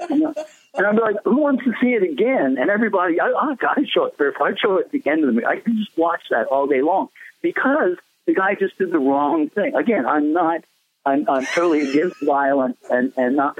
[0.00, 0.34] Uh,
[0.74, 2.56] and I'd be like, who wants to see it again?
[2.58, 4.38] And everybody, I, I, I'd show it first.
[4.40, 5.48] I'd show it at the end of the meeting.
[5.48, 7.08] I could just watch that all day long
[7.40, 7.96] because
[8.26, 9.74] the guy just did the wrong thing.
[9.74, 10.64] Again, I'm not,
[11.04, 13.58] I'm, I'm totally against violence and, and not,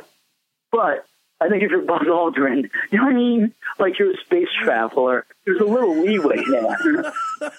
[0.70, 1.06] but
[1.40, 3.54] I think if you're Buzz Aldrin, you know what I mean?
[3.78, 7.12] Like you're a space traveler, there's a little leeway there.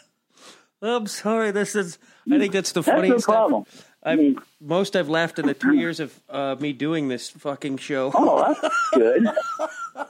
[0.82, 1.52] I'm sorry.
[1.52, 1.98] This is.
[2.30, 3.66] I think that's the That's no problem.
[3.68, 7.78] I've, I've, most I've laughed in the two years of uh, me doing this fucking
[7.78, 8.12] show.
[8.14, 9.28] Oh, that's good.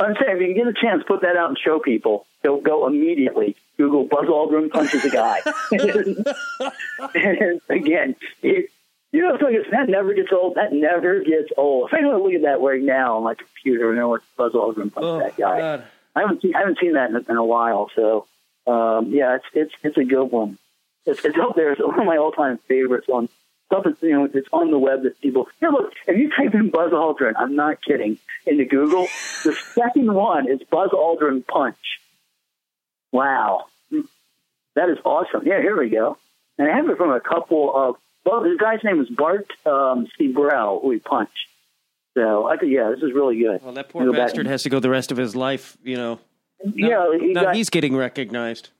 [0.00, 2.26] I'm saying if you get a chance, put that out and show people.
[2.42, 3.56] They'll go immediately.
[3.76, 5.40] Google Buzz Aldrin punches a guy.
[7.14, 8.70] and again, it,
[9.12, 10.56] you know, so that never gets old.
[10.56, 11.88] That never gets old.
[11.88, 14.22] If I don't look at that right now on my computer and I know what
[14.36, 15.58] Buzz Aldrin punched Oh, that guy.
[15.58, 15.84] God.
[16.16, 17.90] I haven't seen I haven't seen that in, a- in a while.
[17.96, 18.26] So
[18.66, 20.58] um, yeah, it's it's it's a good one.
[21.06, 21.72] It's, it's up there.
[21.72, 23.28] It's one of my all time favorites on
[23.66, 23.84] stuff.
[23.84, 25.48] That's, you know, it's on the web that people.
[25.60, 29.06] Here, look, if you type in Buzz Aldrin, I'm not kidding, into Google,
[29.44, 31.76] the second one is Buzz Aldrin punch.
[33.12, 33.66] Wow,
[34.74, 35.46] that is awesome.
[35.46, 36.18] Yeah, here we go.
[36.58, 37.96] And I have it from a couple of.
[38.24, 41.48] Well, the guy's name is Bart um, Sibrel, who he punched.
[42.14, 43.62] So I could, yeah, this is really good.
[43.62, 45.76] Well, that poor Go bastard has to go the rest of his life.
[45.84, 46.20] You know.
[46.64, 48.70] Yeah, he now got, he's getting recognized.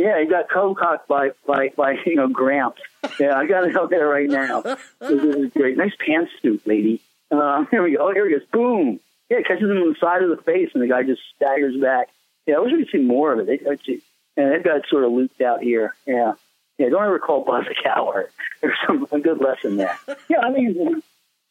[0.00, 2.80] Yeah, he got co-cocked by, by, by, you know, Gramps.
[3.18, 4.62] Yeah, I got it out there right now.
[4.62, 5.76] This is great.
[5.76, 7.02] Nice pantsuit, lady.
[7.30, 8.08] Uh, here we go.
[8.08, 8.46] Oh, here he goes.
[8.50, 8.98] Boom.
[9.28, 12.08] Yeah, catches him on the side of the face, and the guy just staggers back.
[12.46, 13.62] Yeah, I wish we could see more of it.
[13.62, 14.00] They,
[14.36, 15.94] and they've got sort of looped out here.
[16.06, 16.32] Yeah.
[16.78, 18.30] Yeah, don't ever call Buzz a coward.
[18.62, 19.98] There's some a good lesson there.
[20.30, 21.02] Yeah, I mean,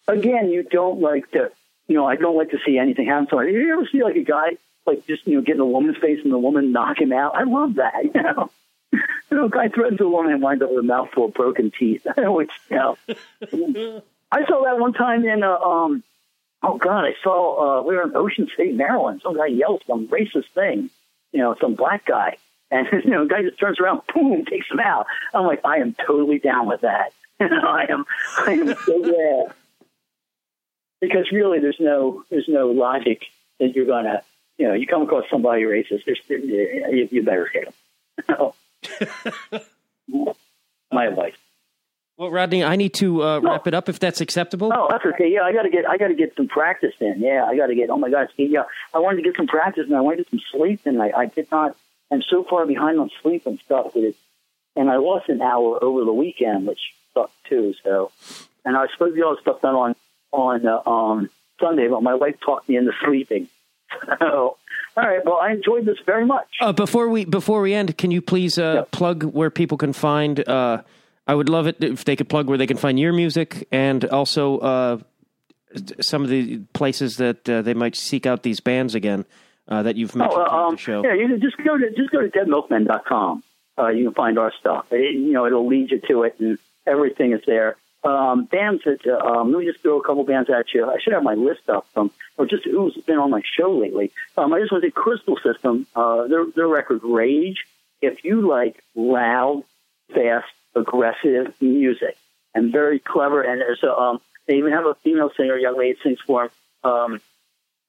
[0.08, 1.52] again, you don't like to,
[1.88, 3.28] you know, I don't like to see anything happen.
[3.30, 4.58] So, did you ever see like a guy
[4.90, 7.36] like just you know getting a woman's face and the woman knock him out?
[7.36, 7.94] I love that.
[8.14, 8.50] You know,
[9.30, 11.72] you know, a guy threatens a woman and winds up with a mouthful of broken
[11.78, 12.08] teeth.
[12.18, 12.98] Which you know,
[14.32, 16.04] I saw that one time in uh, um.
[16.64, 17.06] Oh God!
[17.06, 19.22] I saw uh, we were in Ocean State, Maryland.
[19.24, 20.90] Some guy yelled some racist thing,
[21.32, 22.38] you know, some black guy,
[22.72, 25.06] and you know, guy just turns around, boom, takes him out.
[25.34, 27.14] I'm like, I am totally down with that.
[27.40, 28.06] You know, I am,
[28.40, 29.54] I am so glad
[31.02, 33.24] because really, there's no, there's no logic
[33.60, 34.22] that you're gonna,
[34.60, 37.74] you know, you come across somebody racist, there's, you, you better hit
[38.28, 38.52] him.
[40.92, 41.34] My advice.
[42.18, 44.74] Well, Rodney, I need to uh, wrap it up if that's acceptable.
[44.76, 45.32] Oh, that's okay.
[45.32, 47.22] Yeah, I got to get I got to get some practice in.
[47.22, 47.90] Yeah, I got to get.
[47.90, 50.32] Oh my gosh, yeah, I wanted to get some practice and I wanted to get
[50.32, 51.78] some sleep and I, I did not.
[52.12, 54.16] I'm so far behind on sleep and stuff that it,
[54.76, 56.82] and I lost an hour over the weekend, which
[57.14, 57.74] sucked too.
[57.84, 58.12] So,
[58.66, 59.96] and I was supposed to get all this stuff done on
[60.34, 61.30] on uh, um,
[61.62, 63.48] Sunday, but my wife talked me into sleeping.
[64.20, 64.58] So,
[64.98, 65.24] all right.
[65.26, 66.48] Well, I enjoyed this very much.
[66.62, 68.84] Uh, before we before we end, can you please uh, Yeah.
[68.92, 70.48] plug where people can find?
[70.48, 70.82] Uh,
[71.28, 74.04] I would love it if they could plug where they can find your music and
[74.06, 74.98] also uh,
[76.02, 79.26] some of the places that uh, they might seek out these bands again
[79.68, 81.04] uh, that you've mentioned Oh, uh, on um, the show.
[81.04, 83.44] yeah, you can just go to just go to deadmilkmen.com.
[83.78, 84.88] Uh, you can find our stuff.
[84.92, 87.76] It, you know, it'll lead you to it, and everything is there.
[88.02, 90.90] Um, bands that uh, um, let me just throw a couple bands at you.
[90.90, 94.12] I should have my list up from or just who's been on my show lately.
[94.38, 95.86] Um, I just want to say Krystal System.
[95.94, 97.66] Uh, their their record Rage.
[98.02, 99.66] If you like loud,
[100.14, 102.18] fast, aggressive music
[102.56, 106.00] and very clever, and there's a um, they even have a female singer, young lady
[106.02, 106.50] sings for
[106.84, 106.92] them.
[106.92, 107.22] Um,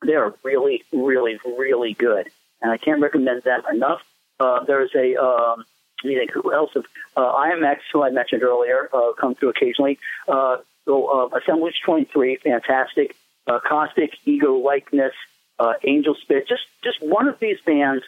[0.04, 2.28] they are really, really, really good,
[2.60, 4.02] and I can't recommend that enough.
[4.40, 5.64] Uh, there's a um,
[6.08, 6.70] me think who else?
[6.76, 9.98] Uh, IAMX, who I mentioned earlier, uh, come through occasionally.
[10.28, 13.16] Uh, so uh, Assemblage 23, fantastic.
[13.46, 15.12] Uh, Caustic, Ego Likeness,
[15.58, 16.48] uh, Angelspit.
[16.48, 18.04] Just just one of these bands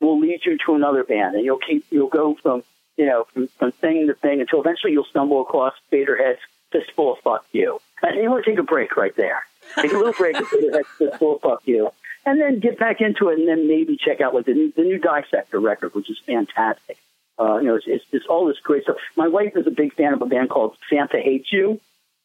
[0.00, 2.62] will lead you to another band, and you'll keep you'll go from
[2.96, 6.40] you know from, from thing to thing until eventually you'll stumble across Faderhead's
[6.72, 7.80] Fistful of Fuck You.
[8.02, 9.44] And you want to take a break right there.
[9.80, 11.90] Take a little break at Faderhead's Fistful of Fuck You,
[12.26, 14.82] and then get back into it, and then maybe check out like the new, the
[14.82, 16.98] new Dissector record, which is fantastic.
[17.38, 18.96] Uh, you know, it's, it's, it's all this great stuff.
[19.16, 21.80] My wife is a big fan of a band called Santa Hates You.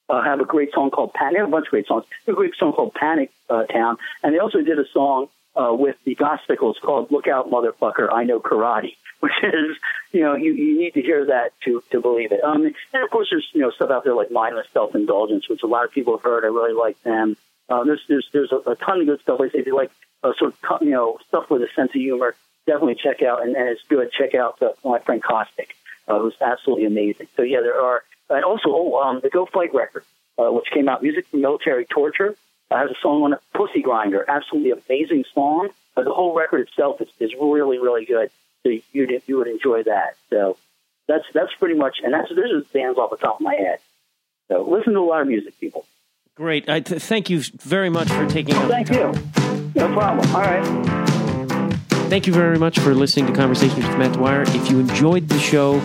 [0.08, 1.34] Uh, have a great song called Panic.
[1.34, 2.06] They have a bunch of great songs.
[2.26, 5.74] They a great song called Panic uh, Town, and they also did a song uh,
[5.74, 9.78] with the Gothsicles called "Look Out, Motherfucker, I Know Karate," which is,
[10.12, 12.44] you know, you, you need to hear that to to believe it.
[12.44, 15.62] Um, and of course, there's you know stuff out there like Mindless Self Indulgence, which
[15.62, 16.44] a lot of people have heard.
[16.44, 17.38] I really like them.
[17.70, 19.40] Uh, there's there's there's a, a ton of good stuff.
[19.40, 19.92] Like if you like
[20.24, 22.36] uh, sort of you know stuff with a sense of humor,
[22.72, 23.38] definitely check out.
[23.44, 24.08] And, and it's good.
[24.20, 25.70] Check out uh, my friend Caustic,
[26.08, 27.28] uh, who's absolutely amazing.
[27.36, 28.04] So yeah, there are.
[28.30, 30.04] And also, oh, um, the Go Fight record.
[30.40, 32.36] uh, which came out, Music for Military Torture.
[32.72, 34.24] Uh, has a song on it, Pussy Grinder.
[34.28, 35.70] Absolutely amazing song.
[35.96, 38.30] But the whole record itself is, is really, really good.
[38.64, 40.16] So you, you would enjoy that.
[40.30, 40.58] So
[41.08, 43.80] that's that's pretty much, and that's there's just bands off the top of my head.
[44.48, 45.86] So listen to a lot of music, people.
[46.36, 46.70] Great.
[46.70, 48.56] I th- thank you very much for taking.
[48.56, 49.14] Oh, thank you.
[49.76, 50.36] No problem.
[50.36, 50.99] All right.
[52.10, 54.42] Thank you very much for listening to Conversations with Matt Dwyer.
[54.42, 55.80] If you enjoyed the show,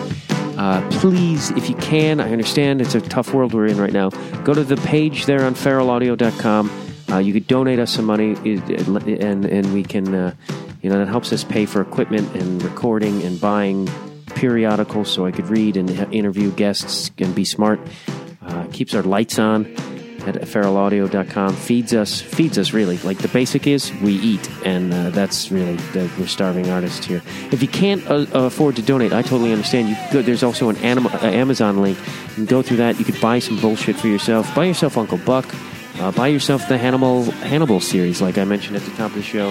[0.56, 4.08] uh, please, if you can, I understand it's a tough world we're in right now.
[4.42, 6.70] Go to the page there on feralaudio.com.
[7.10, 10.34] Uh, you could donate us some money, and and we can, uh,
[10.80, 13.86] you know, that helps us pay for equipment and recording and buying
[14.28, 17.78] periodicals so I could read and interview guests and be smart.
[18.40, 19.66] Uh, keeps our lights on
[20.26, 22.98] at feralaudio.com feeds us feeds us really.
[22.98, 27.22] Like the basic is we eat and uh, that's really the, we're starving artists here.
[27.52, 29.88] If you can't uh, afford to donate i totally understand.
[29.88, 31.98] You go, there's also an uh, amazon link.
[31.98, 32.98] You can go through that.
[32.98, 34.52] You could buy some bullshit for yourself.
[34.54, 35.46] Buy yourself uncle buck.
[35.98, 39.22] Uh, buy yourself the hannibal hannibal series like i mentioned at the top of the
[39.22, 39.50] show.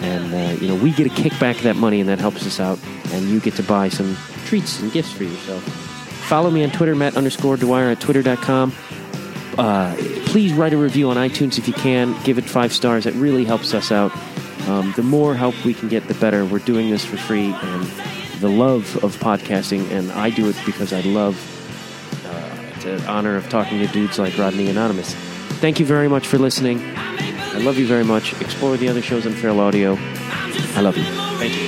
[0.00, 2.60] And uh, you know we get a kickback of that money and that helps us
[2.60, 2.78] out.
[3.12, 5.62] And you get to buy some treats and gifts for yourself.
[6.28, 8.72] Follow me on twitter matt underscore dwyer at twitter.com
[9.58, 9.94] uh,
[10.26, 12.20] please write a review on iTunes if you can.
[12.22, 13.06] Give it five stars.
[13.06, 14.12] It really helps us out.
[14.68, 16.44] Um, the more help we can get, the better.
[16.44, 17.84] We're doing this for free, and
[18.40, 21.36] the love of podcasting, and I do it because I love
[22.26, 25.14] uh, the honor of talking to dudes like Rodney Anonymous.
[25.60, 26.80] Thank you very much for listening.
[26.96, 28.38] I love you very much.
[28.40, 29.96] Explore the other shows on Feral Audio.
[29.98, 31.04] I love you.
[31.38, 31.67] Thank you.